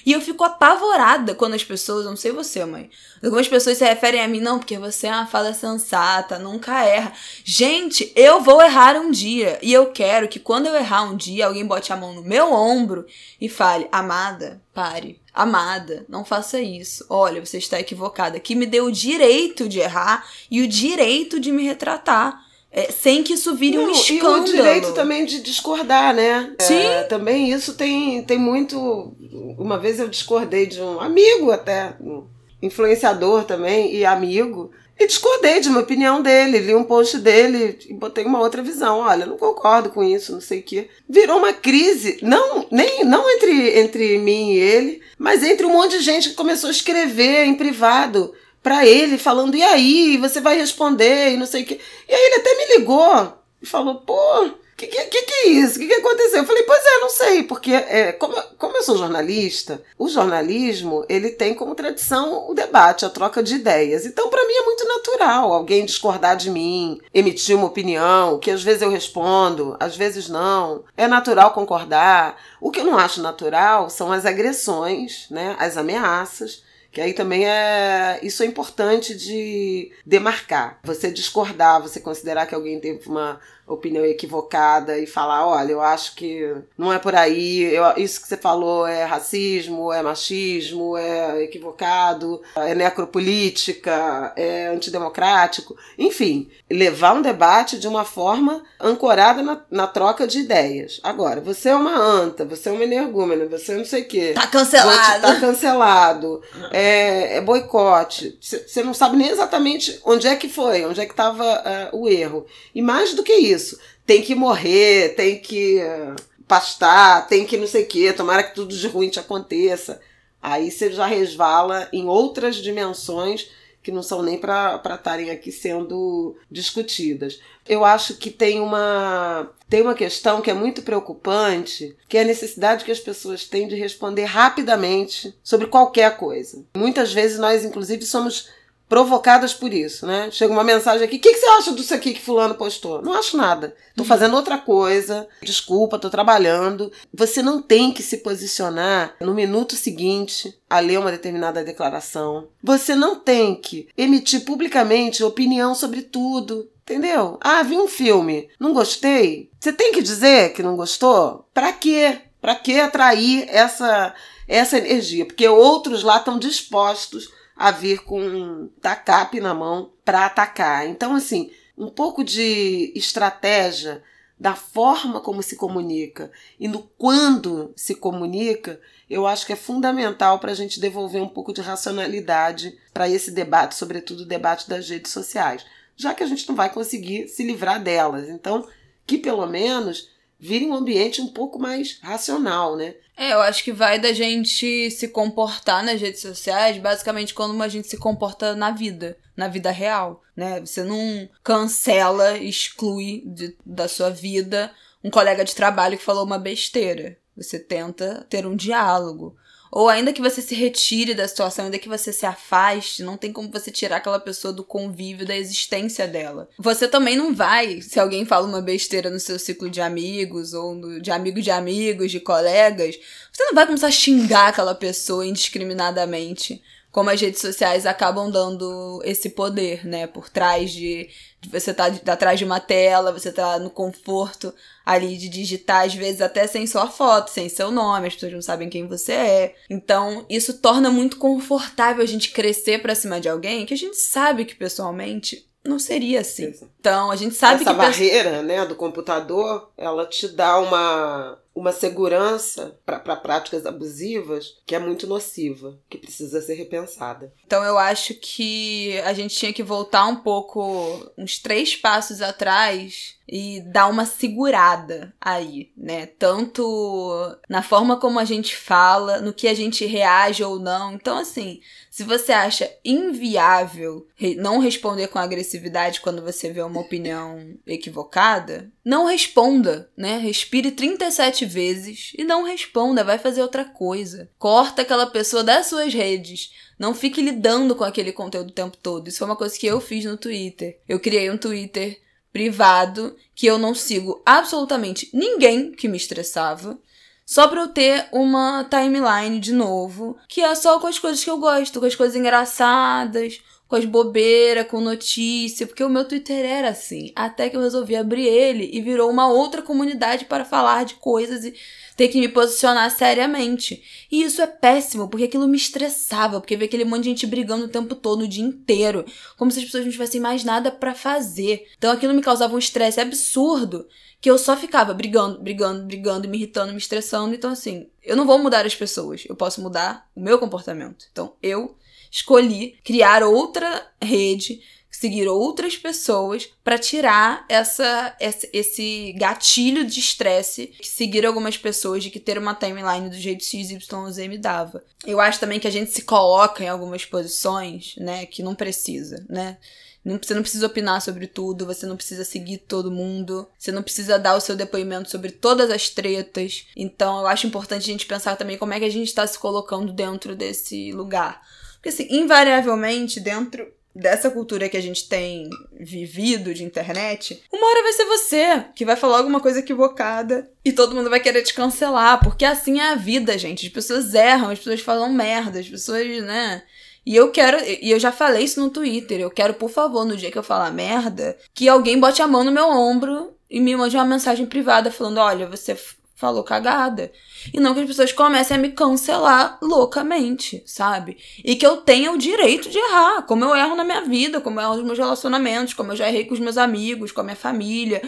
[0.10, 2.90] E eu fico apavorada quando as pessoas, não sei você, mãe,
[3.24, 7.14] algumas pessoas se referem a mim, não, porque você é uma fada sensata, nunca erra.
[7.44, 9.60] Gente, eu vou errar um dia.
[9.62, 12.52] E eu quero que quando eu errar um dia, alguém bote a mão no meu
[12.52, 13.06] ombro
[13.40, 15.22] e fale: Amada, pare.
[15.32, 17.06] Amada, não faça isso.
[17.08, 18.40] Olha, você está equivocada.
[18.40, 22.49] Que me deu o direito de errar e o direito de me retratar.
[22.72, 24.38] É, sem que isso vire um Não, escândalo.
[24.38, 26.54] E o direito também de discordar, né?
[26.60, 26.76] Sim.
[26.76, 29.14] É, também isso tem, tem muito.
[29.58, 32.26] Uma vez eu discordei de um amigo, até, um
[32.62, 37.94] influenciador também, e amigo, e discordei de uma opinião dele, li um post dele e
[37.94, 39.00] botei uma outra visão.
[39.00, 40.90] Olha, não concordo com isso, não sei o quê.
[41.08, 45.98] Virou uma crise, não, nem, não entre, entre mim e ele, mas entre um monte
[45.98, 50.58] de gente que começou a escrever em privado pra ele, falando, e aí, você vai
[50.58, 51.80] responder, e não sei o quê.
[52.08, 54.52] E aí ele até me ligou e falou, pô,
[54.88, 55.76] que, que, que é isso?
[55.76, 56.40] O que, que aconteceu?
[56.40, 61.06] Eu falei, pois é, não sei, porque é, como, como eu sou jornalista, o jornalismo
[61.10, 64.06] ele tem como tradição o debate, a troca de ideias.
[64.06, 68.64] Então, para mim é muito natural alguém discordar de mim, emitir uma opinião, que às
[68.64, 70.86] vezes eu respondo, às vezes não.
[70.96, 72.38] É natural concordar.
[72.62, 76.64] O que eu não acho natural são as agressões, né, as ameaças.
[77.00, 78.20] Que aí também é.
[78.22, 80.80] Isso é importante de demarcar.
[80.84, 83.40] Você discordar, você considerar que alguém teve uma
[83.70, 88.28] opinião equivocada e falar: olha, eu acho que não é por aí, eu, isso que
[88.28, 95.78] você falou é racismo, é machismo, é equivocado, é necropolítica, é antidemocrático.
[95.98, 101.00] Enfim, levar um debate de uma forma ancorada na, na troca de ideias.
[101.04, 104.32] Agora, você é uma anta, você é uma energúmena, você é não sei o quê.
[104.34, 105.22] Tá cancelado.
[105.22, 106.42] Tá cancelado.
[106.72, 108.38] É, é boicote.
[108.42, 112.46] Você não sabe nem exatamente onde é que foi, onde é que estava o erro.
[112.74, 113.59] E mais do que isso,
[114.06, 116.16] tem que morrer, tem que eh,
[116.48, 120.02] pastar, tem que não sei o quê, tomara que tudo de ruim te aconteça.
[120.42, 123.50] Aí você já resvala em outras dimensões
[123.82, 127.40] que não são nem para estarem aqui sendo discutidas.
[127.68, 132.26] Eu acho que tem uma, tem uma questão que é muito preocupante, que é a
[132.26, 136.64] necessidade que as pessoas têm de responder rapidamente sobre qualquer coisa.
[136.76, 138.50] Muitas vezes nós, inclusive, somos
[138.90, 140.30] provocadas por isso, né?
[140.32, 143.04] Chega uma mensagem aqui, o que, que você acha disso aqui que fulano postou?
[143.04, 143.76] Não acho nada.
[143.96, 146.92] Tô fazendo outra coisa, desculpa, tô trabalhando.
[147.14, 152.48] Você não tem que se posicionar no minuto seguinte a ler uma determinada declaração.
[152.64, 156.68] Você não tem que emitir publicamente opinião sobre tudo.
[156.82, 157.38] Entendeu?
[157.40, 159.52] Ah, vi um filme, não gostei.
[159.60, 161.46] Você tem que dizer que não gostou?
[161.54, 162.20] Pra quê?
[162.42, 164.16] Pra que atrair essa,
[164.48, 165.24] essa energia?
[165.24, 167.30] Porque outros lá estão dispostos
[167.60, 170.88] a vir com um tacape na mão para atacar.
[170.88, 174.02] Então, assim, um pouco de estratégia
[174.40, 178.80] da forma como se comunica e no quando se comunica,
[179.10, 183.30] eu acho que é fundamental para a gente devolver um pouco de racionalidade para esse
[183.30, 185.66] debate, sobretudo o debate das redes sociais,
[185.98, 188.30] já que a gente não vai conseguir se livrar delas.
[188.30, 188.66] Então,
[189.06, 192.96] que pelo menos vire um ambiente um pouco mais racional, né?
[193.20, 197.68] É, eu acho que vai da gente se comportar nas redes sociais, basicamente como a
[197.68, 200.62] gente se comporta na vida, na vida real, né?
[200.62, 204.72] Você não cancela, exclui de, da sua vida
[205.04, 207.18] um colega de trabalho que falou uma besteira.
[207.36, 209.36] Você tenta ter um diálogo.
[209.72, 213.32] Ou ainda que você se retire da situação, ainda que você se afaste, não tem
[213.32, 216.50] como você tirar aquela pessoa do convívio, da existência dela.
[216.58, 220.74] Você também não vai, se alguém fala uma besteira no seu ciclo de amigos, ou
[220.74, 222.96] no, de amigo de amigos, de colegas,
[223.32, 226.62] você não vai começar a xingar aquela pessoa indiscriminadamente.
[226.92, 230.08] Como as redes sociais acabam dando esse poder, né?
[230.08, 231.08] Por trás de,
[231.40, 234.54] de você tá de, atrás de uma tela, você tá no conforto
[234.86, 238.42] ali de digitar, às vezes até sem sua foto, sem seu nome, as pessoas não
[238.42, 239.56] sabem quem você é.
[239.70, 243.98] Então, isso torna muito confortável a gente crescer pra cima de alguém que a gente
[243.98, 246.54] sabe que pessoalmente não seria assim.
[246.80, 247.78] Então, a gente sabe Essa que.
[247.78, 254.80] barreira, né, do computador, ela te dá uma uma segurança para práticas abusivas que é
[254.80, 257.34] muito nociva, que precisa ser repensada.
[257.46, 263.20] Então eu acho que a gente tinha que voltar um pouco, uns três passos atrás
[263.32, 266.08] e dar uma segurada aí, né?
[266.08, 270.94] Tanto na forma como a gente fala, no que a gente reage ou não.
[270.94, 271.60] Então, assim,
[271.92, 279.06] se você acha inviável não responder com agressividade quando você vê uma opinião equivocada, não
[279.06, 280.18] responda, né?
[280.18, 284.30] Respire 37 vezes e não responda, vai fazer outra coisa.
[284.38, 286.52] Corta aquela pessoa das suas redes.
[286.78, 289.08] Não fique lidando com aquele conteúdo o tempo todo.
[289.08, 290.80] Isso foi uma coisa que eu fiz no Twitter.
[290.88, 292.00] Eu criei um Twitter
[292.32, 296.80] privado que eu não sigo absolutamente ninguém que me estressava.
[297.26, 301.30] Só pra eu ter uma timeline de novo, que é só com as coisas que
[301.30, 303.40] eu gosto, com as coisas engraçadas,
[303.70, 307.12] com as bobeiras, com notícia, porque o meu Twitter era assim.
[307.16, 311.46] Até que eu resolvi abrir ele e virou uma outra comunidade para falar de coisas
[311.46, 311.54] e
[311.96, 313.84] ter que me posicionar seriamente.
[314.12, 317.66] E isso é péssimo, porque aquilo me estressava, porque ver aquele monte de gente brigando
[317.66, 319.06] o tempo todo, o dia inteiro,
[319.38, 321.68] como se as pessoas não tivessem mais nada para fazer.
[321.78, 323.86] Então aquilo me causava um estresse absurdo,
[324.22, 327.34] que eu só ficava brigando, brigando, brigando, me irritando, me estressando.
[327.34, 331.06] Então assim, eu não vou mudar as pessoas, eu posso mudar o meu comportamento.
[331.12, 331.78] Então eu
[332.12, 334.62] escolhi criar outra rede
[335.00, 342.04] seguir outras pessoas para tirar essa, essa, esse gatilho de estresse que seguir algumas pessoas
[342.04, 344.84] de que ter uma timeline do jeito XYZ me dava.
[345.06, 349.26] Eu acho também que a gente se coloca em algumas posições, né, que não precisa,
[349.30, 349.58] né?
[350.06, 354.18] Você não precisa opinar sobre tudo, você não precisa seguir todo mundo, você não precisa
[354.18, 356.66] dar o seu depoimento sobre todas as tretas.
[356.76, 359.38] Então eu acho importante a gente pensar também como é que a gente está se
[359.38, 361.42] colocando dentro desse lugar.
[361.76, 367.84] Porque assim, invariavelmente, dentro dessa cultura que a gente tem vivido de internet, uma hora
[367.84, 371.54] vai ser você que vai falar alguma coisa equivocada e todo mundo vai querer te
[371.54, 373.68] cancelar, porque assim é a vida, gente.
[373.68, 376.64] As pessoas erram, as pessoas falam merda, as pessoas, né?
[377.06, 380.16] E eu quero, e eu já falei isso no Twitter, eu quero, por favor, no
[380.16, 383.76] dia que eu falar merda, que alguém bote a mão no meu ombro e me
[383.76, 385.76] mande uma mensagem privada falando: olha, você
[386.20, 387.12] falou cagada.
[387.54, 391.18] E não que as pessoas comecem a me cancelar loucamente, sabe?
[391.46, 394.60] E que eu tenha o direito de errar, como eu erro na minha vida, como
[394.60, 397.24] eu erro nos meus relacionamentos, como eu já errei com os meus amigos, com a
[397.24, 398.02] minha família.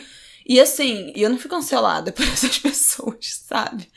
[0.52, 3.90] E assim, eu não fui cancelada por essas pessoas, sabe?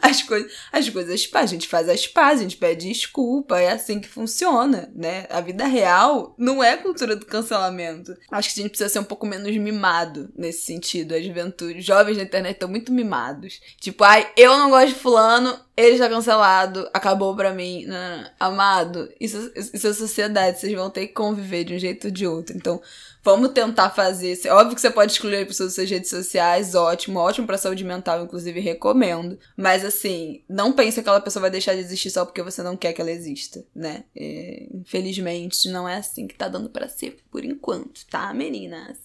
[0.00, 4.00] As coisas, as coisas, a gente faz as pazes, a gente pede desculpa, é assim
[4.00, 5.26] que funciona, né?
[5.28, 8.16] A vida real não é cultura do cancelamento.
[8.30, 11.14] Acho que a gente precisa ser um pouco menos mimado nesse sentido.
[11.14, 13.60] As juventude, jovens na internet estão muito mimados.
[13.78, 17.84] Tipo, ai, eu não gosto de fulano, ele está cancelado, acabou pra mim.
[17.84, 18.30] Não, não, não.
[18.40, 22.26] Amado, isso, isso é sociedade, vocês vão ter que conviver de um jeito ou de
[22.26, 22.56] outro.
[22.56, 22.80] Então,
[23.22, 24.38] vamos tentar fazer.
[24.48, 28.24] Óbvio que você pode excluir pessoas das suas redes sociais, ótimo, ótimo pra saúde mental,
[28.24, 29.38] inclusive recomendo.
[29.56, 32.76] Mas assim, não pense que aquela pessoa vai deixar de existir só porque você não
[32.76, 34.04] quer que ela exista, né?
[34.16, 38.96] É, infelizmente, não é assim que tá dando para ser por enquanto, tá, meninas?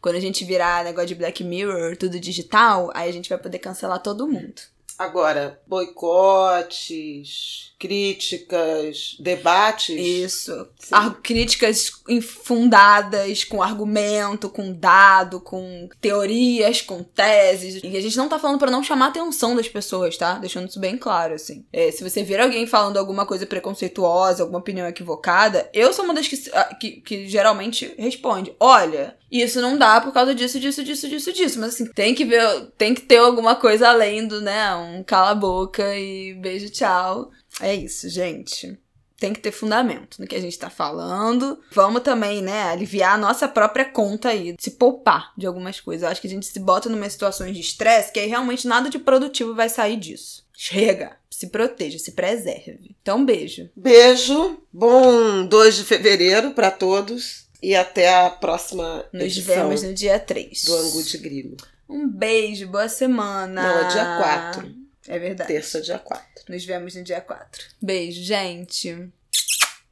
[0.00, 3.58] Quando a gente virar negócio de Black Mirror, tudo digital, aí a gente vai poder
[3.60, 4.60] cancelar todo mundo.
[5.02, 9.98] Agora, boicotes, críticas, debates.
[9.98, 10.68] Isso.
[10.92, 17.82] Ar críticas infundadas, com argumento, com dado, com teorias, com teses.
[17.82, 20.38] E a gente não tá falando para não chamar a atenção das pessoas, tá?
[20.38, 21.66] Deixando isso bem claro, assim.
[21.72, 26.14] É, se você ver alguém falando alguma coisa preconceituosa, alguma opinião equivocada, eu sou uma
[26.14, 26.36] das que,
[26.78, 31.60] que, que geralmente responde: olha, isso não dá por causa disso, disso, disso, disso, disso.
[31.60, 34.74] Mas assim, tem que ver, tem que ter alguma coisa além do, né?
[34.74, 37.30] Um cala a boca e beijo, tchau.
[37.60, 38.78] É isso, gente.
[39.16, 41.58] Tem que ter fundamento no que a gente tá falando.
[41.70, 46.02] Vamos também, né, aliviar a nossa própria conta aí, se poupar de algumas coisas.
[46.02, 48.90] Eu acho que a gente se bota numa situações de estresse que aí realmente nada
[48.90, 50.44] de produtivo vai sair disso.
[50.52, 51.16] Chega!
[51.30, 52.94] Se proteja, se preserve.
[53.00, 53.70] Então, beijo.
[53.74, 54.58] Beijo.
[54.72, 57.41] Bom 2 de fevereiro para todos.
[57.62, 60.64] E até a próxima Nos edição vemos no dia 3.
[60.64, 61.56] Do Angu de Grilo.
[61.88, 63.62] Um beijo, boa semana.
[63.62, 64.74] Não, é dia 4.
[65.06, 65.48] É verdade.
[65.52, 66.24] Terça, dia 4.
[66.48, 67.64] Nos vemos no dia 4.
[67.80, 69.08] Beijo, gente.